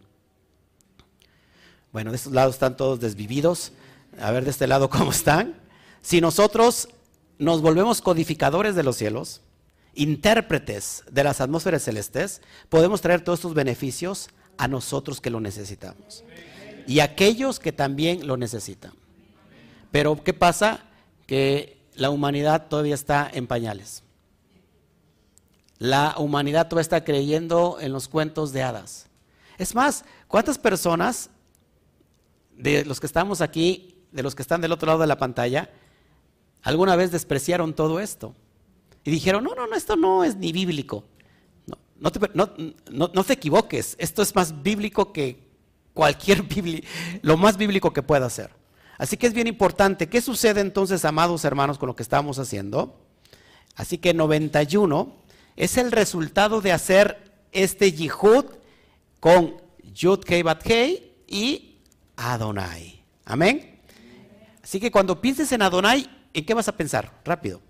[1.91, 3.71] Bueno, de estos lados están todos desvividos.
[4.19, 5.55] A ver de este lado cómo están.
[6.01, 6.89] Si nosotros
[7.37, 9.41] nos volvemos codificadores de los cielos,
[9.93, 16.23] intérpretes de las atmósferas celestes, podemos traer todos estos beneficios a nosotros que lo necesitamos.
[16.87, 18.93] Y a aquellos que también lo necesitan.
[19.91, 20.83] Pero ¿qué pasa?
[21.27, 24.03] Que la humanidad todavía está en pañales.
[25.77, 29.07] La humanidad todavía está creyendo en los cuentos de hadas.
[29.57, 31.29] Es más, ¿cuántas personas
[32.55, 35.69] de los que estamos aquí, de los que están del otro lado de la pantalla,
[36.61, 38.33] alguna vez despreciaron todo esto?
[39.03, 41.03] Y dijeron, no, no, no, esto no es ni bíblico.
[41.67, 45.43] No, no, te, no, te equivoques, esto es más bíblico que
[45.93, 46.81] cualquier biblia,
[47.21, 48.51] lo más bíblico que pueda ser.
[48.97, 50.07] Así que es bien importante.
[50.07, 52.99] ¿Qué sucede entonces, amados hermanos, con lo que estamos haciendo?
[53.75, 55.15] Así que 91
[55.55, 58.45] es el resultado de hacer este yihud
[59.19, 59.61] con
[59.93, 60.65] Yud Kei Bat
[61.27, 61.79] y
[62.15, 63.03] Adonai.
[63.25, 63.79] Amén.
[64.63, 67.21] Así que cuando pienses en Adonai, ¿en qué vas a pensar?
[67.25, 67.61] Rápido.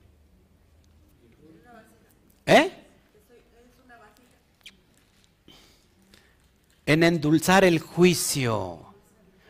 [2.45, 2.83] ¿Eh?
[6.85, 8.92] en endulzar el juicio.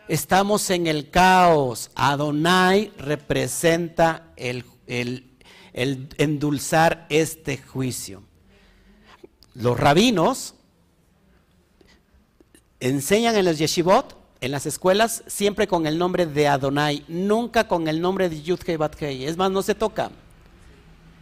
[0.08, 1.92] Estamos en el caos.
[1.96, 8.24] Adonai representa el, el endulzar este juicio.
[9.54, 10.56] Los rabinos
[12.80, 17.88] enseñan en los yeshivot, en las escuelas, siempre con el nombre de Adonai, nunca con
[17.88, 19.24] el nombre de Yudhei Bathei.
[19.24, 20.12] Es más, no se toca.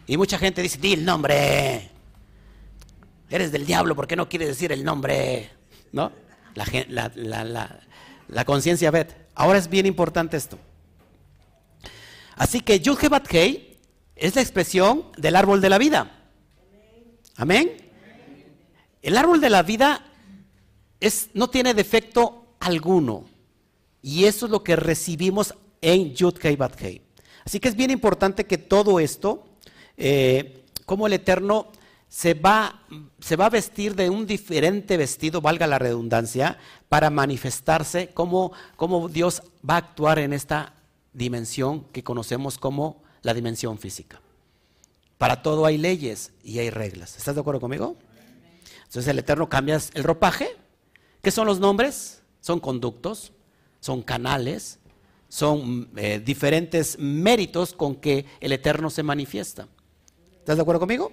[0.08, 1.88] Y mucha gente dice, di el nombre.
[3.30, 5.50] Eres del diablo, ¿por qué no quieres decir el nombre?
[5.92, 6.10] ¿No?
[6.54, 6.66] La,
[7.14, 7.80] la,
[8.44, 9.14] conciencia bet.
[9.34, 10.58] Ahora es bien importante esto.
[12.36, 13.78] Así que Yudhei Bathei
[14.16, 16.30] es la expresión del árbol de la vida.
[17.36, 17.76] Amén.
[19.02, 20.04] El árbol de la vida
[21.34, 23.26] no tiene defecto alguno.
[24.00, 26.38] Y eso es lo que recibimos en Yud
[27.44, 29.44] Así que es bien importante que todo esto,
[29.96, 31.68] eh, como el Eterno
[32.12, 32.82] se va,
[33.20, 36.58] se va a vestir de un diferente vestido, valga la redundancia,
[36.90, 40.74] para manifestarse como, como Dios va a actuar en esta
[41.14, 44.20] dimensión que conocemos como la dimensión física.
[45.16, 47.16] Para todo hay leyes y hay reglas.
[47.16, 47.96] ¿Estás de acuerdo conmigo?
[48.84, 50.56] Entonces el Eterno cambia el ropaje
[51.22, 52.20] ¿Qué son los nombres?
[52.40, 53.32] Son conductos,
[53.80, 54.80] son canales,
[55.28, 59.68] son eh, diferentes méritos con que el Eterno se manifiesta.
[60.40, 61.12] ¿Estás de acuerdo conmigo?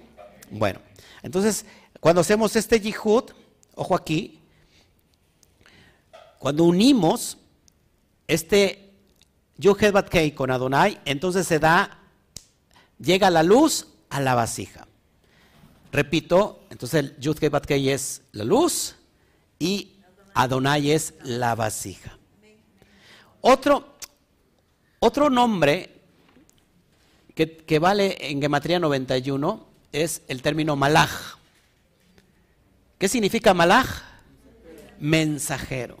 [0.50, 0.80] Bueno,
[1.22, 1.66] entonces,
[2.00, 3.24] cuando hacemos este yihud,
[3.74, 4.40] ojo aquí,
[6.38, 7.36] cuando unimos
[8.26, 8.92] este
[9.58, 11.98] Yuhed con Adonai, entonces se da,
[12.98, 14.86] llega la luz a la vasija.
[15.92, 18.96] Repito, entonces el Yud Kei es la luz
[19.58, 20.00] y
[20.34, 22.16] Adonai es la vasija.
[23.40, 23.96] Otro,
[25.00, 26.00] otro nombre
[27.34, 31.10] que, vale en Gematría 91 es el término malaj.
[32.98, 34.02] ¿Qué significa malaj?
[34.98, 35.98] Mensajero.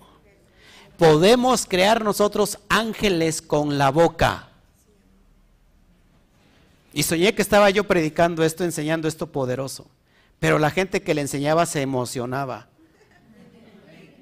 [0.98, 4.48] Podemos crear nosotros ángeles con la boca.
[6.92, 9.88] Y soñé que estaba yo predicando esto, enseñando esto poderoso.
[10.38, 12.68] Pero la gente que le enseñaba se emocionaba.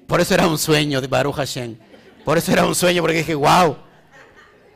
[0.07, 1.77] Por eso era un sueño de Baruch Hashem.
[2.23, 3.75] Por eso era un sueño, porque dije, wow,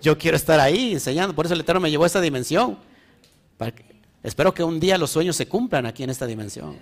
[0.01, 1.33] yo quiero estar ahí enseñando.
[1.33, 2.77] Por eso el Eterno me llevó a esta dimensión.
[4.23, 6.77] Espero que un día los sueños se cumplan aquí en esta dimensión.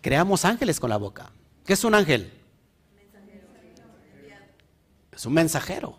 [0.00, 1.30] Creamos ángeles con la boca.
[1.64, 2.32] ¿Qué es un ángel?
[5.14, 5.96] Es un mensajero.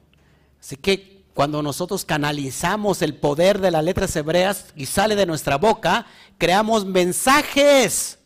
[0.59, 5.57] Así que cuando nosotros canalizamos el poder de las letras hebreas y sale de nuestra
[5.57, 6.05] boca,
[6.37, 8.19] creamos mensajes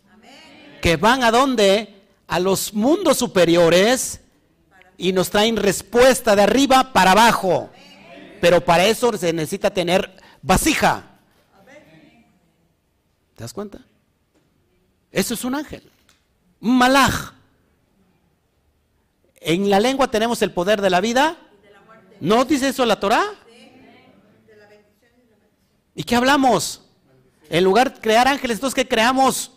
[0.82, 1.94] que van a dónde?
[2.28, 4.20] A los mundos superiores
[4.98, 7.70] y nos traen respuesta de arriba para abajo.
[8.42, 10.12] Pero para eso se necesita tener
[10.42, 11.04] vasija.
[13.36, 13.80] ¿Te das cuenta?
[15.12, 15.90] Eso es un ángel,
[16.60, 17.34] malaj.
[19.36, 21.38] En la lengua tenemos el poder de la vida.
[22.20, 23.26] ¿No dice eso la Torah?
[25.94, 26.82] ¿Y qué hablamos?
[27.50, 29.52] En lugar de crear ángeles, entonces ¿qué creamos?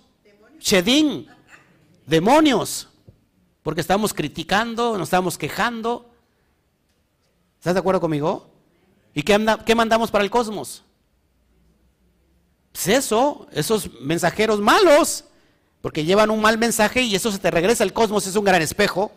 [0.58, 1.26] Shedin,
[2.06, 2.88] demonios,
[3.62, 6.10] porque estamos criticando, nos estamos quejando.
[7.58, 8.49] ¿Estás de acuerdo conmigo?
[9.14, 9.38] ¿Y qué,
[9.74, 10.82] mandamos para el cosmos?
[12.72, 15.24] Pues eso, esos mensajeros malos,
[15.80, 18.62] porque llevan un mal mensaje y eso se te regresa al cosmos, es un gran
[18.62, 19.10] espejo.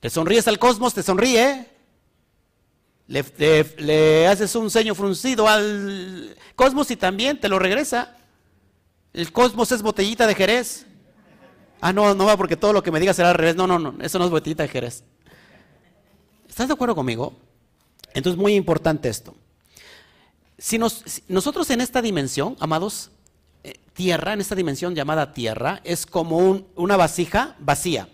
[0.00, 1.66] Te sonríes al cosmos, te sonríe.
[3.06, 8.16] le haces un ceño fruncido al cosmos y también te lo regresa.
[9.12, 10.86] El cosmos es botellita de Jerez.
[11.80, 13.56] Ah, no, no va porque todo lo que me digas será al revés.
[13.56, 15.04] No, no, no, eso no es botellita de Jerez.
[16.56, 17.34] ¿Estás de acuerdo conmigo?
[18.14, 19.34] Entonces, muy importante esto.
[20.56, 20.78] Si,
[21.28, 23.10] nosotros en esta dimensión, amados,
[23.62, 28.08] eh, tierra, en esta dimensión llamada tierra, es como una vasija vacía.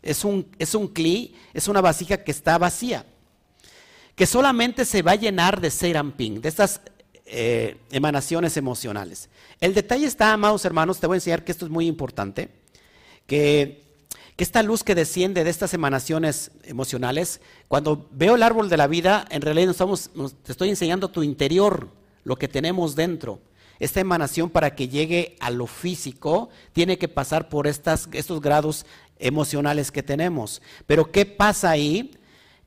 [0.00, 3.04] Es un, es un cli, es una vasija que está vacía.
[4.14, 6.80] Que solamente se va a llenar de seramping, de estas
[7.26, 9.28] eh, emanaciones emocionales.
[9.60, 12.48] El detalle está, amados hermanos, te voy a enseñar que esto es muy importante,
[13.26, 13.87] que,
[14.44, 19.26] esta luz que desciende de estas emanaciones emocionales, cuando veo el árbol de la vida,
[19.30, 20.10] en realidad estamos,
[20.44, 21.88] te estoy enseñando tu interior,
[22.22, 23.40] lo que tenemos dentro.
[23.80, 28.86] Esta emanación para que llegue a lo físico tiene que pasar por estas, estos grados
[29.18, 30.62] emocionales que tenemos.
[30.86, 32.12] Pero ¿qué pasa ahí?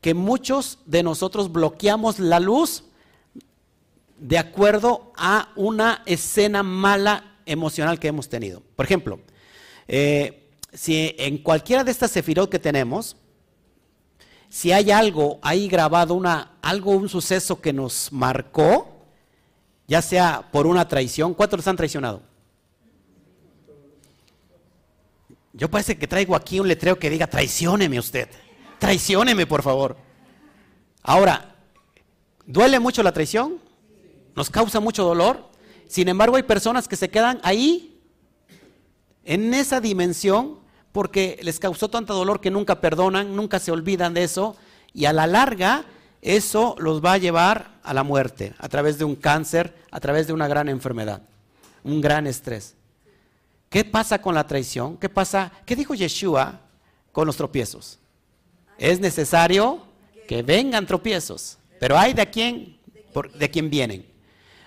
[0.01, 2.83] Que muchos de nosotros bloqueamos la luz
[4.19, 8.61] de acuerdo a una escena mala emocional que hemos tenido.
[8.75, 9.19] Por ejemplo,
[9.87, 10.40] eh,
[10.73, 13.17] si en cualquiera de estas sefirot que tenemos,
[14.49, 19.05] si hay algo ahí grabado, una, algo, un suceso que nos marcó,
[19.87, 22.21] ya sea por una traición, ¿cuántos los han traicionado?
[25.53, 28.29] Yo parece que traigo aquí un letrero que diga, traicióneme usted,
[28.79, 29.97] traicióneme por favor.
[31.03, 31.55] Ahora,
[32.45, 33.59] ¿duele mucho la traición?
[34.35, 35.49] ¿Nos causa mucho dolor?
[35.87, 38.01] Sin embargo, hay personas que se quedan ahí,
[39.25, 40.60] en esa dimensión,
[40.91, 44.55] porque les causó tanto dolor que nunca perdonan, nunca se olvidan de eso,
[44.93, 45.85] y a la larga
[46.21, 50.27] eso los va a llevar a la muerte, a través de un cáncer, a través
[50.27, 51.21] de una gran enfermedad,
[51.83, 52.75] un gran estrés.
[53.69, 54.97] ¿Qué pasa con la traición?
[54.97, 55.51] ¿Qué pasa?
[55.65, 56.59] ¿Qué dijo Yeshua
[57.11, 57.99] con los tropiezos?
[58.77, 59.83] Es necesario
[60.27, 62.77] que vengan tropiezos, pero hay de quién,
[63.37, 64.05] de quién vienen.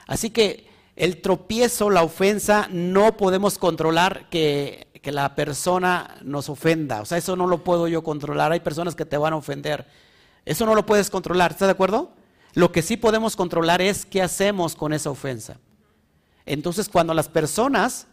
[0.06, 0.66] Así que
[0.96, 7.02] el tropiezo, la ofensa, no podemos controlar que, que la persona nos ofenda.
[7.02, 8.52] O sea, eso no lo puedo yo controlar.
[8.52, 9.86] Hay personas que te van a ofender.
[10.44, 11.52] Eso no lo puedes controlar.
[11.52, 12.12] ¿Estás de acuerdo?
[12.54, 15.58] Lo que sí podemos controlar es qué hacemos con esa ofensa.
[16.46, 18.06] Entonces, cuando las personas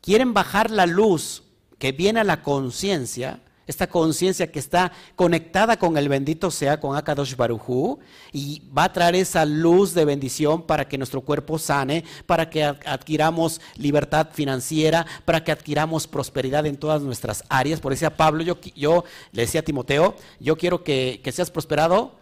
[0.00, 1.42] quieren bajar la luz
[1.78, 6.96] que viene a la conciencia, esta conciencia que está conectada con el bendito sea, con
[6.96, 7.98] Akadosh Barujú,
[8.32, 12.64] y va a traer esa luz de bendición para que nuestro cuerpo sane, para que
[12.64, 17.80] adquiramos libertad financiera, para que adquiramos prosperidad en todas nuestras áreas.
[17.80, 22.16] Por eso Pablo, yo, yo le decía a Timoteo, yo quiero que, que seas prosperado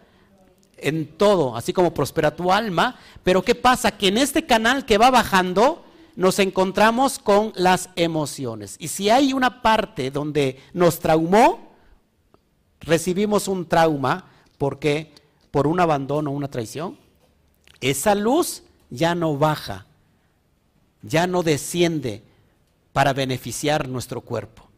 [0.77, 3.91] en todo, así como prospera tu alma, pero ¿qué pasa?
[3.91, 5.85] Que en este canal que va bajando,
[6.15, 8.75] nos encontramos con las emociones.
[8.79, 11.71] Y si hay una parte donde nos traumó,
[12.79, 15.13] recibimos un trauma, porque
[15.51, 16.97] Por un abandono, una traición.
[17.81, 19.85] Esa luz ya no baja,
[21.01, 22.23] ya no desciende
[22.93, 24.69] para beneficiar nuestro cuerpo.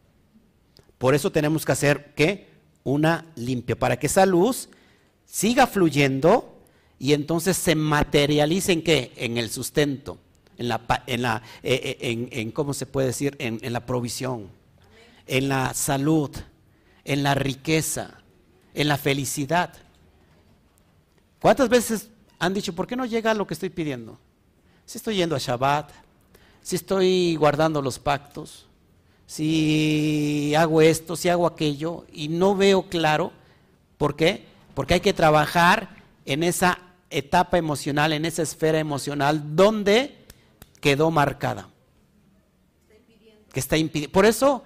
[0.98, 2.48] Por eso tenemos que hacer ¿qué?
[2.82, 4.68] Una limpia, para que esa luz
[5.26, 6.58] siga fluyendo
[6.98, 9.12] y entonces se materialice en qué?
[9.14, 10.18] En el sustento
[10.58, 13.36] en la, en la eh, eh, en, ¿cómo se puede decir?
[13.38, 14.48] En, en la provisión,
[15.26, 16.30] en la salud,
[17.04, 18.18] en la riqueza,
[18.74, 19.72] en la felicidad.
[21.40, 24.18] ¿Cuántas veces han dicho, ¿por qué no llega lo que estoy pidiendo?
[24.86, 25.90] Si estoy yendo a Shabbat,
[26.62, 28.66] si estoy guardando los pactos,
[29.26, 33.32] si hago esto, si hago aquello, y no veo claro,
[33.98, 34.46] ¿por qué?
[34.74, 35.90] Porque hay que trabajar
[36.24, 36.78] en esa
[37.10, 40.23] etapa emocional, en esa esfera emocional, donde
[40.84, 41.70] quedó marcada.
[43.54, 44.12] Que está impidiendo.
[44.12, 44.64] Por eso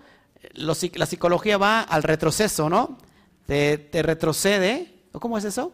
[0.55, 2.99] la psicología va al retroceso, ¿no?
[3.47, 5.05] Te, retrocede.
[5.13, 5.73] ¿Cómo es eso?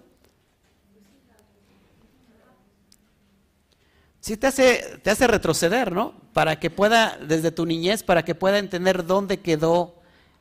[4.20, 6.12] Sí, te hace, te hace retroceder, ¿no?
[6.34, 9.94] Para que pueda, desde tu niñez, para que pueda entender dónde quedó,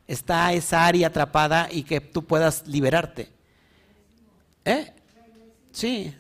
[0.06, 3.30] está esa área atrapada y que tú puedas liberarte.
[4.66, 4.94] ¿Eh?
[5.72, 6.14] Sí,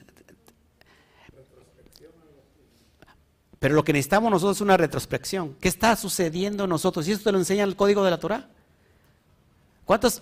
[3.63, 5.55] Pero lo que necesitamos nosotros es una retrospección.
[5.61, 7.07] ¿Qué está sucediendo en nosotros?
[7.07, 8.49] Y eso te lo enseña el código de la Torah.
[9.85, 10.21] ¿Cuántos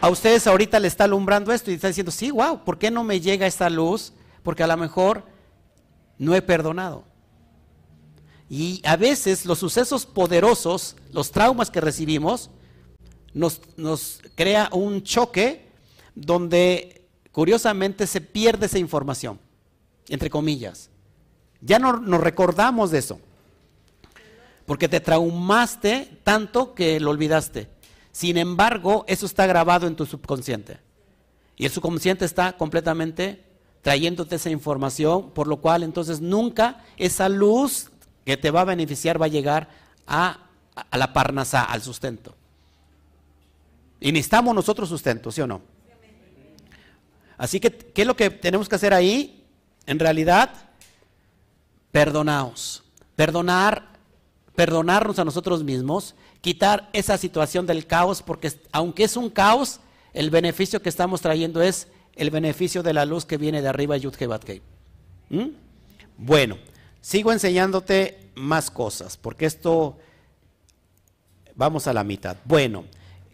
[0.00, 3.04] a, ustedes ahorita le está alumbrando esto y están diciendo, sí, wow, ¿por qué no
[3.04, 4.12] me llega esta luz?
[4.42, 5.22] Porque a lo mejor
[6.18, 7.04] no he perdonado.
[8.50, 12.50] Y a veces los sucesos poderosos, los traumas que recibimos,
[13.34, 15.68] nos, nos crea un choque
[16.16, 19.38] donde curiosamente se pierde esa información,
[20.08, 20.90] entre comillas.
[21.64, 23.20] Ya no nos recordamos de eso.
[24.66, 27.68] Porque te traumaste tanto que lo olvidaste.
[28.12, 30.78] Sin embargo, eso está grabado en tu subconsciente.
[31.56, 33.44] Y el subconsciente está completamente
[33.82, 37.90] trayéndote esa información, por lo cual entonces nunca esa luz
[38.24, 39.68] que te va a beneficiar va a llegar
[40.06, 40.38] a,
[40.92, 42.34] la parnasa, al sustento.
[44.00, 45.60] Y necesitamos nosotros sustento, ¿sí o no?
[47.36, 49.44] Así que, ¿qué es lo que tenemos que hacer ahí?
[49.86, 50.63] En realidad,
[51.94, 52.82] perdonaos.
[53.14, 53.86] Perdonar,
[54.56, 59.78] perdonarnos a nosotros mismos, quitar esa situación del caos, porque aunque es un caos,
[60.12, 61.86] el beneficio que estamos trayendo es
[62.16, 64.16] el beneficio de la luz que viene de arriba, Yud
[65.30, 65.50] ¿Mm?
[66.18, 66.58] Bueno,
[67.00, 69.96] sigo enseñándote más cosas, porque esto,
[71.54, 72.36] vamos a la mitad.
[72.44, 72.86] Bueno,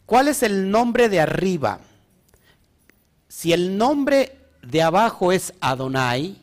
[0.04, 1.80] ¿cuál es el nombre de arriba?
[3.26, 6.36] Si el nombre de abajo es Adonai,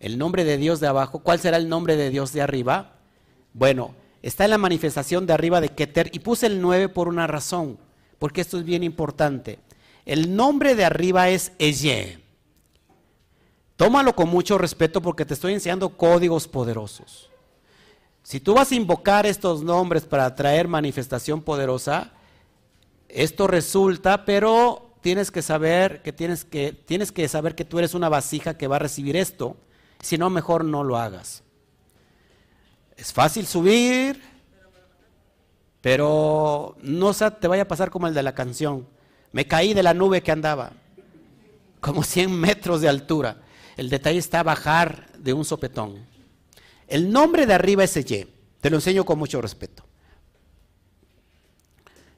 [0.00, 2.94] el nombre de Dios de abajo, ¿cuál será el nombre de Dios de arriba?
[3.52, 7.26] Bueno, está en la manifestación de arriba de Keter y puse el 9 por una
[7.26, 7.78] razón,
[8.18, 9.58] porque esto es bien importante.
[10.06, 12.18] El nombre de arriba es Eye.
[13.76, 17.30] Tómalo con mucho respeto porque te estoy enseñando códigos poderosos.
[18.22, 22.12] Si tú vas a invocar estos nombres para traer manifestación poderosa,
[23.08, 27.94] esto resulta, pero tienes que saber que tienes que tienes que saber que tú eres
[27.94, 29.56] una vasija que va a recibir esto
[30.02, 31.42] si no, mejor no lo hagas.
[32.96, 34.30] Es fácil subir.
[35.80, 38.86] Pero no te vaya a pasar como el de la canción.
[39.32, 40.72] Me caí de la nube que andaba,
[41.80, 43.42] como 100 metros de altura.
[43.76, 46.04] El detalle está bajar de un sopetón.
[46.86, 48.28] El nombre de arriba es Eye.
[48.60, 49.84] Te lo enseño con mucho respeto.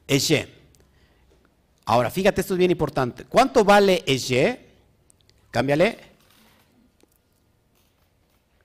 [0.09, 0.49] Eye.
[1.85, 3.24] Ahora, fíjate, esto es bien importante.
[3.26, 4.66] ¿Cuánto vale Eye?
[5.51, 6.11] Cámbiale.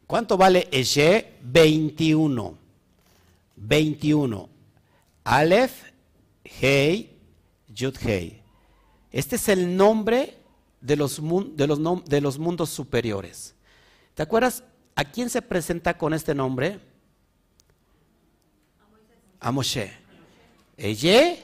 [0.08, 1.38] ¿Cuánto vale Eye?
[1.44, 2.58] 21.
[3.58, 4.50] 21.
[5.26, 5.84] Aleph,
[6.46, 7.20] Hei,
[7.68, 8.42] Yud, Hei.
[9.12, 10.38] Este es el nombre
[10.80, 11.22] de los,
[11.56, 13.54] de, los, de los mundos superiores.
[14.14, 14.64] ¿Te acuerdas
[14.96, 16.80] a quién se presenta con este nombre?
[19.42, 19.92] A Moshe.
[20.78, 21.44] Eye,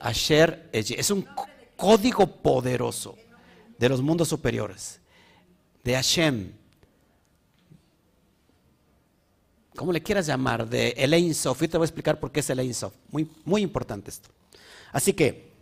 [0.00, 0.98] Asher, Eye.
[0.98, 1.26] Es un
[1.76, 3.16] código poderoso
[3.78, 4.98] de los mundos superiores.
[5.84, 6.57] De Hashem.
[9.78, 10.68] ¿Cómo le quieras llamar?
[10.68, 11.60] De Elaine Sof.
[11.60, 12.92] Yo te voy a explicar por qué es Elaine Sof.
[13.12, 14.28] Muy, muy importante esto.
[14.90, 15.52] Así que,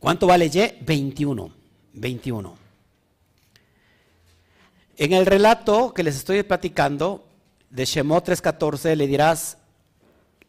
[0.00, 0.82] ¿cuánto vale Y?
[0.82, 1.50] 21.
[1.92, 2.56] 21.
[4.96, 7.26] En el relato que les estoy platicando
[7.68, 9.58] de Shemot 3.14 le dirás,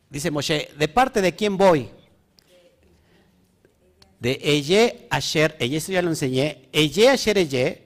[0.09, 1.89] dice Moshe, ¿de parte de quién voy?
[4.21, 7.85] De Eye Asher, Eye, eso ya lo enseñé, Eye Asher Eye,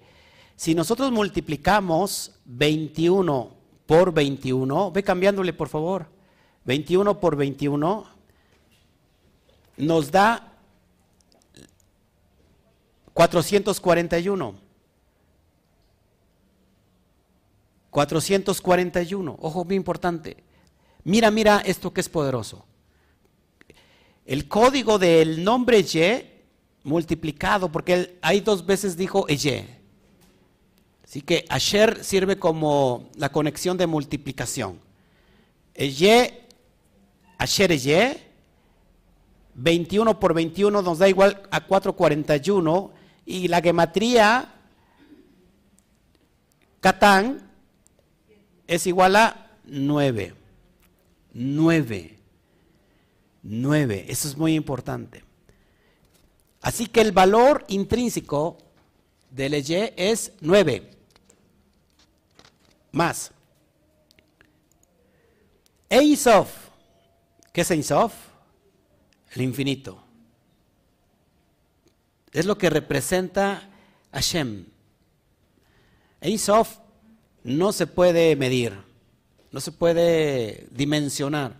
[0.55, 3.60] si nosotros multiplicamos 21
[3.91, 6.07] por 21, ve cambiándole por favor,
[6.63, 8.05] 21 por 21,
[9.75, 10.53] nos da
[13.11, 14.55] 441.
[17.89, 20.41] 441, ojo muy importante.
[21.03, 22.65] Mira, mira esto que es poderoso.
[24.25, 26.43] El código del nombre Y
[26.85, 29.80] multiplicado, porque hay dos veces dijo Y.
[31.11, 34.79] Así que Asher sirve como la conexión de multiplicación.
[35.75, 36.07] Y,
[37.37, 38.17] Asher Y,
[39.53, 42.93] 21 por 21 nos da igual a 441
[43.25, 44.53] y la gematría
[46.79, 47.41] Catán
[48.65, 50.33] es igual a 9.
[51.33, 52.19] 9.
[53.43, 54.05] 9.
[54.07, 55.25] Eso es muy importante.
[56.61, 58.57] Así que el valor intrínseco
[59.29, 61.00] del Y es 9.
[62.91, 63.31] Más.
[65.89, 66.49] Eisof.
[67.51, 68.13] ¿Qué es Eisof?
[69.33, 70.03] El infinito.
[72.31, 73.69] Es lo que representa
[74.11, 74.65] Hashem.
[76.21, 76.77] Eisof
[77.43, 78.77] no se puede medir,
[79.51, 81.55] no se puede dimensionar.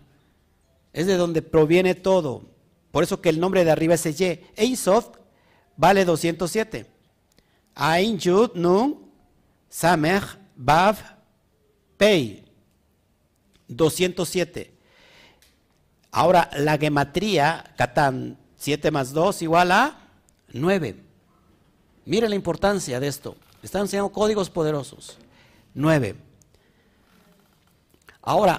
[0.92, 2.44] Es de donde proviene todo.
[2.90, 4.40] Por eso que el nombre de arriba es Y.
[4.56, 5.08] Eisof
[5.76, 6.86] vale 207.
[7.74, 9.10] Ain, Yud, Nun,
[9.68, 10.96] Samech, Bav,
[12.02, 12.42] Pei.
[13.68, 14.74] 207.
[16.10, 20.00] Ahora, la gematría, Catán, 7 más 2 igual a
[20.52, 20.96] 9.
[22.04, 23.36] Mire la importancia de esto.
[23.62, 25.16] Están enseñando códigos poderosos.
[25.74, 26.16] 9.
[28.22, 28.58] Ahora,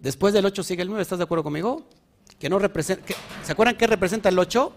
[0.00, 1.84] después del 8 sigue el 9, ¿estás de acuerdo conmigo?
[2.40, 4.72] Que no representa, ¿Se acuerdan qué representa el 8?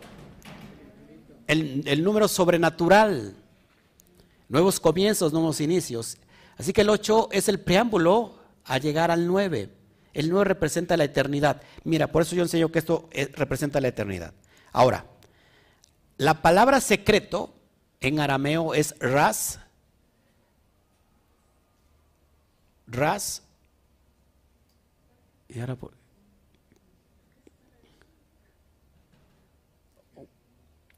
[1.47, 3.36] El, el número sobrenatural.
[4.47, 6.19] Nuevos comienzos, nuevos inicios.
[6.58, 9.70] Así que el 8 es el preámbulo a llegar al 9.
[10.14, 11.62] El 9 representa la eternidad.
[11.84, 14.34] Mira, por eso yo enseño que esto eh, representa la eternidad.
[14.72, 15.06] Ahora,
[16.18, 17.54] la palabra secreto
[17.99, 19.60] en arameo es ras,
[22.93, 23.41] Ras.
[25.49, 25.78] Y ahora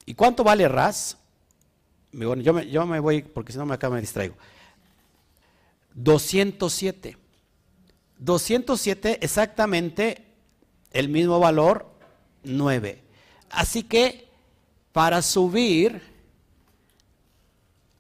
[0.06, 1.18] ¿Y cuánto vale Ras?
[2.12, 4.36] Yo me, yo me voy porque si no me acá me distraigo.
[5.95, 7.17] 207.
[8.19, 10.25] 207 exactamente
[10.91, 11.91] el mismo valor
[12.43, 13.03] 9.
[13.49, 14.29] Así que
[14.91, 16.01] para subir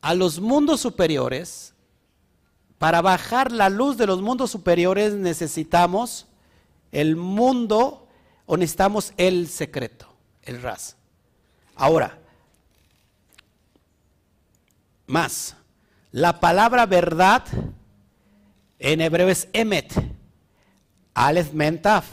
[0.01, 1.73] a los mundos superiores
[2.77, 6.27] para bajar la luz de los mundos superiores necesitamos
[6.91, 8.07] el mundo
[8.45, 10.07] o necesitamos el secreto,
[10.43, 10.95] el ras.
[11.75, 12.19] Ahora,
[15.07, 15.55] más,
[16.11, 17.43] la palabra verdad
[18.85, 19.91] en hebreo es emet,
[21.15, 22.05] alef mentaf.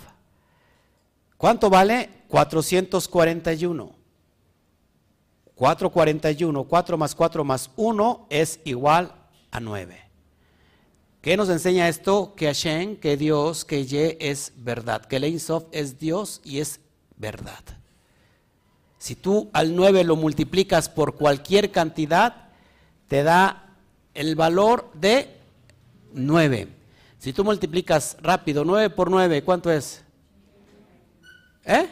[1.37, 2.09] ¿Cuánto vale?
[2.29, 3.95] 441.
[5.55, 9.15] 441, 4 más 4 más 1 es igual
[9.51, 10.01] a 9.
[11.21, 12.35] ¿Qué nos enseña esto?
[12.35, 16.81] Que Hashem, que Dios, que Ye es verdad, que el Sof es Dios y es
[17.19, 17.63] verdad.
[18.97, 22.49] Si tú al 9 lo multiplicas por cualquier cantidad,
[23.09, 23.77] te da
[24.15, 25.42] el valor de
[26.13, 26.69] 9.
[27.19, 30.03] Si tú multiplicas rápido 9 por 9, ¿cuánto es?
[31.65, 31.89] ¿Eh?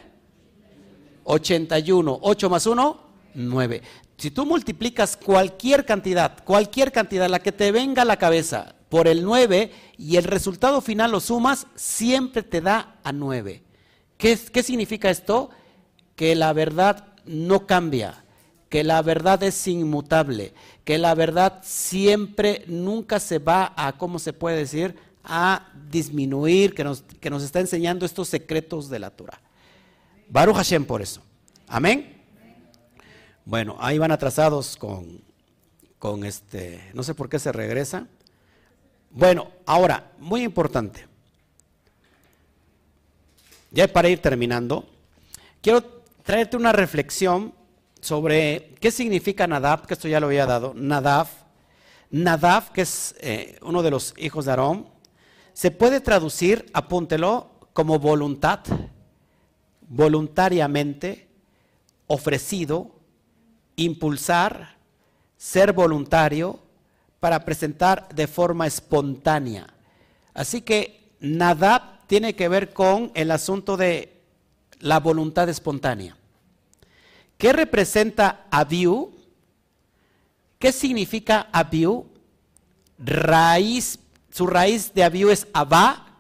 [1.25, 2.18] 81.
[2.21, 3.01] 8 más 1,
[3.35, 3.83] 9.
[4.16, 9.07] Si tú multiplicas cualquier cantidad, cualquier cantidad, la que te venga a la cabeza, por
[9.07, 13.62] el 9 y el resultado final lo sumas, siempre te da a 9.
[14.18, 15.49] ¿Qué, ¿Qué, significa esto?
[16.16, 18.25] Que la verdad no cambia,
[18.71, 20.55] que la verdad es inmutable,
[20.85, 24.97] que la verdad siempre, nunca se va a, ¿cómo se puede decir?
[25.25, 29.41] A disminuir, que nos, que nos está enseñando estos secretos de la Torah.
[30.29, 31.21] Baruch Hashem por eso.
[31.66, 32.23] Amén.
[33.45, 35.21] Bueno, ahí van atrasados con,
[35.99, 38.07] con este, no sé por qué se regresa.
[39.11, 41.09] Bueno, ahora, muy importante.
[43.73, 44.89] Ya para ir terminando,
[45.61, 45.83] quiero
[46.23, 47.53] traerte una reflexión
[48.01, 50.73] sobre qué significa Nadab, que esto ya lo había dado.
[50.75, 51.27] Nadab,
[52.11, 54.89] Nadab, que es eh, uno de los hijos de Aarón,
[55.53, 58.61] se puede traducir, apúntelo, como voluntad,
[59.83, 61.29] voluntariamente,
[62.07, 62.91] ofrecido,
[63.77, 64.77] impulsar,
[65.37, 66.61] ser voluntario,
[67.21, 69.67] para presentar de forma espontánea.
[70.33, 74.23] Así que Nadab tiene que ver con el asunto de
[74.81, 76.17] la voluntad espontánea.
[77.41, 79.12] ¿Qué representa Abiu?
[80.59, 82.07] ¿Qué significa Abiu?
[82.99, 83.99] Raíz,
[84.30, 86.18] su raíz de Abiu es Abba,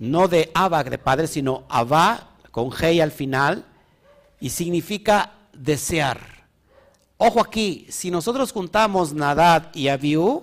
[0.00, 3.64] no de Abba, de padre, sino Abba, con G al final,
[4.40, 6.18] y significa desear.
[7.16, 10.42] Ojo aquí, si nosotros juntamos Nadad y Abiú,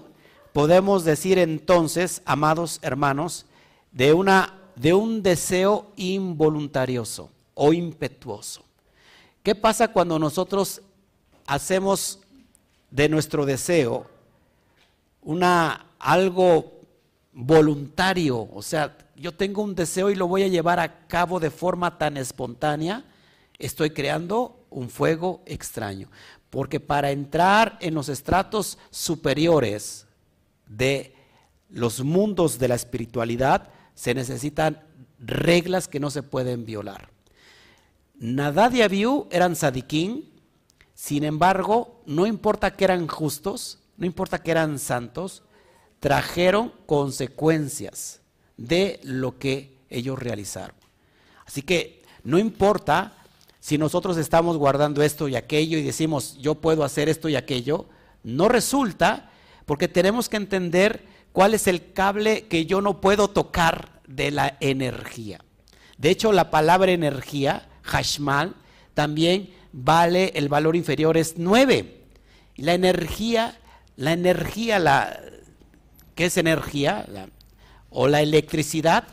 [0.53, 3.45] podemos decir entonces, amados hermanos,
[3.91, 8.66] de, una, de un deseo involuntarioso o impetuoso.
[9.44, 10.82] ¿Qué pasa cuando nosotros
[11.46, 12.20] hacemos
[12.92, 14.06] de nuestro deseo
[15.22, 16.82] una algo
[17.34, 18.50] voluntario?
[18.54, 21.98] O sea, yo tengo un deseo y lo voy a llevar a cabo de forma
[21.98, 23.06] tan espontánea,
[23.58, 26.10] estoy creando un fuego extraño.
[26.50, 30.06] Porque para entrar en los estratos superiores
[30.68, 31.14] de
[31.70, 34.84] los mundos de la espiritualidad se necesitan
[35.20, 37.10] reglas que no se pueden violar.
[38.20, 40.30] Nadad y Abiú eran sadiquín,
[40.93, 45.43] sin embargo, no importa que eran justos, no importa que eran santos,
[45.99, 48.22] trajeron consecuencias
[48.57, 50.76] de lo que ellos realizaron.
[51.45, 53.13] Así que no importa
[53.59, 57.88] si nosotros estamos guardando esto y aquello y decimos, yo puedo hacer esto y aquello,
[58.24, 59.30] no resulta
[59.65, 64.57] porque tenemos que entender cuál es el cable que yo no puedo tocar de la
[64.59, 65.43] energía.
[65.97, 68.56] De hecho, la palabra energía, hashmal,
[68.94, 72.04] también vale, el valor inferior es 9.
[72.58, 73.60] La energía,
[73.96, 75.20] la energía, la,
[76.16, 77.06] ¿qué es energía?
[77.90, 79.08] o la electricidad,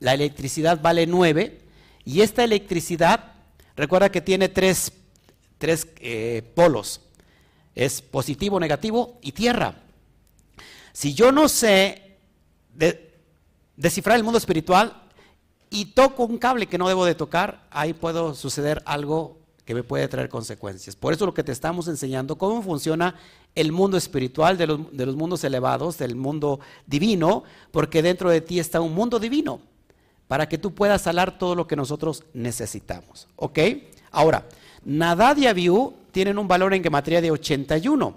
[0.00, 1.60] la electricidad vale 9
[2.04, 3.36] y esta electricidad
[3.76, 4.92] Recuerda que tiene tres,
[5.60, 7.02] eh, polos.
[7.74, 9.74] Es positivo, negativo y tierra.
[10.92, 12.16] Si yo no sé
[13.76, 15.02] descifrar el mundo espiritual
[15.76, 19.82] y toco un cable que no debo de tocar, ahí puede suceder algo que me
[19.82, 20.96] puede traer consecuencias.
[20.96, 23.16] Por eso lo que te estamos enseñando, cómo funciona
[23.54, 28.40] el mundo espiritual de los, de los mundos elevados, del mundo divino, porque dentro de
[28.40, 29.60] ti está un mundo divino
[30.28, 33.28] para que tú puedas salar todo lo que nosotros necesitamos.
[33.36, 33.58] ¿Ok?
[34.12, 34.48] Ahora,
[34.82, 38.16] Nadad y Abiú tienen un valor en gematría de 81.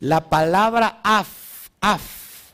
[0.00, 2.52] La palabra af, af,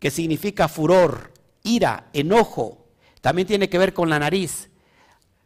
[0.00, 1.30] que significa furor,
[1.62, 2.83] ira, enojo,
[3.24, 4.68] también tiene que ver con la nariz.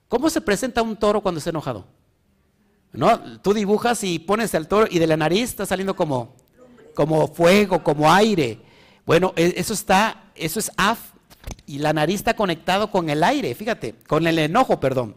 [0.09, 1.87] ¿Cómo se presenta un toro cuando está enojado?
[2.93, 3.39] ¿No?
[3.41, 6.35] Tú dibujas y pones el toro y de la nariz está saliendo como,
[6.97, 8.59] como fuego, como aire.
[9.07, 10.99] Bueno, e, eso está, eso es af
[11.67, 15.15] y la nariz está conectado con el aire, fíjate, con el enojo, perdón.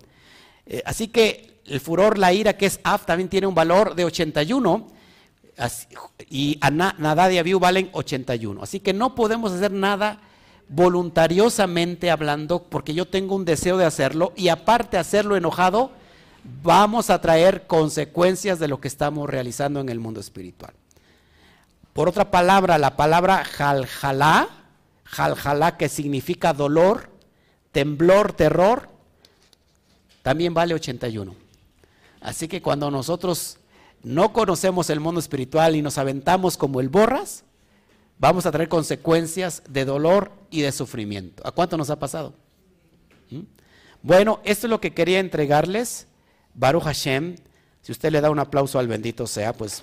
[0.68, 4.06] Eh, así que el furor, la ira, que es af, también tiene un valor de
[4.06, 4.88] 81
[6.30, 8.62] y nada y Abiú valen 81.
[8.62, 10.22] Así que no podemos hacer nada
[10.72, 15.92] voluntariosamente hablando porque yo tengo un deseo de hacerlo y aparte hacerlo enojado,
[16.64, 20.74] vamos a traer consecuencias de lo que estamos realizando en el mundo espiritual.
[21.92, 24.48] Por otra palabra, la palabra jaljalá,
[25.04, 27.10] jaljalá que significa dolor,
[27.74, 28.88] temblor, terror,
[30.24, 31.36] también vale 81.
[32.22, 33.58] Así que cuando nosotros
[34.04, 37.44] no conocemos el mundo espiritual y nos aventamos como el borras,
[38.22, 41.42] vamos a traer consecuencias de dolor y de sufrimiento.
[41.46, 42.36] ¿A cuánto nos ha pasado?
[43.32, 43.42] ¿Mm?
[44.04, 46.08] Bueno, esto es lo que quería entregarles.
[46.54, 47.36] Baruch Hashem,
[47.82, 49.82] si usted le da un aplauso al bendito sea, pues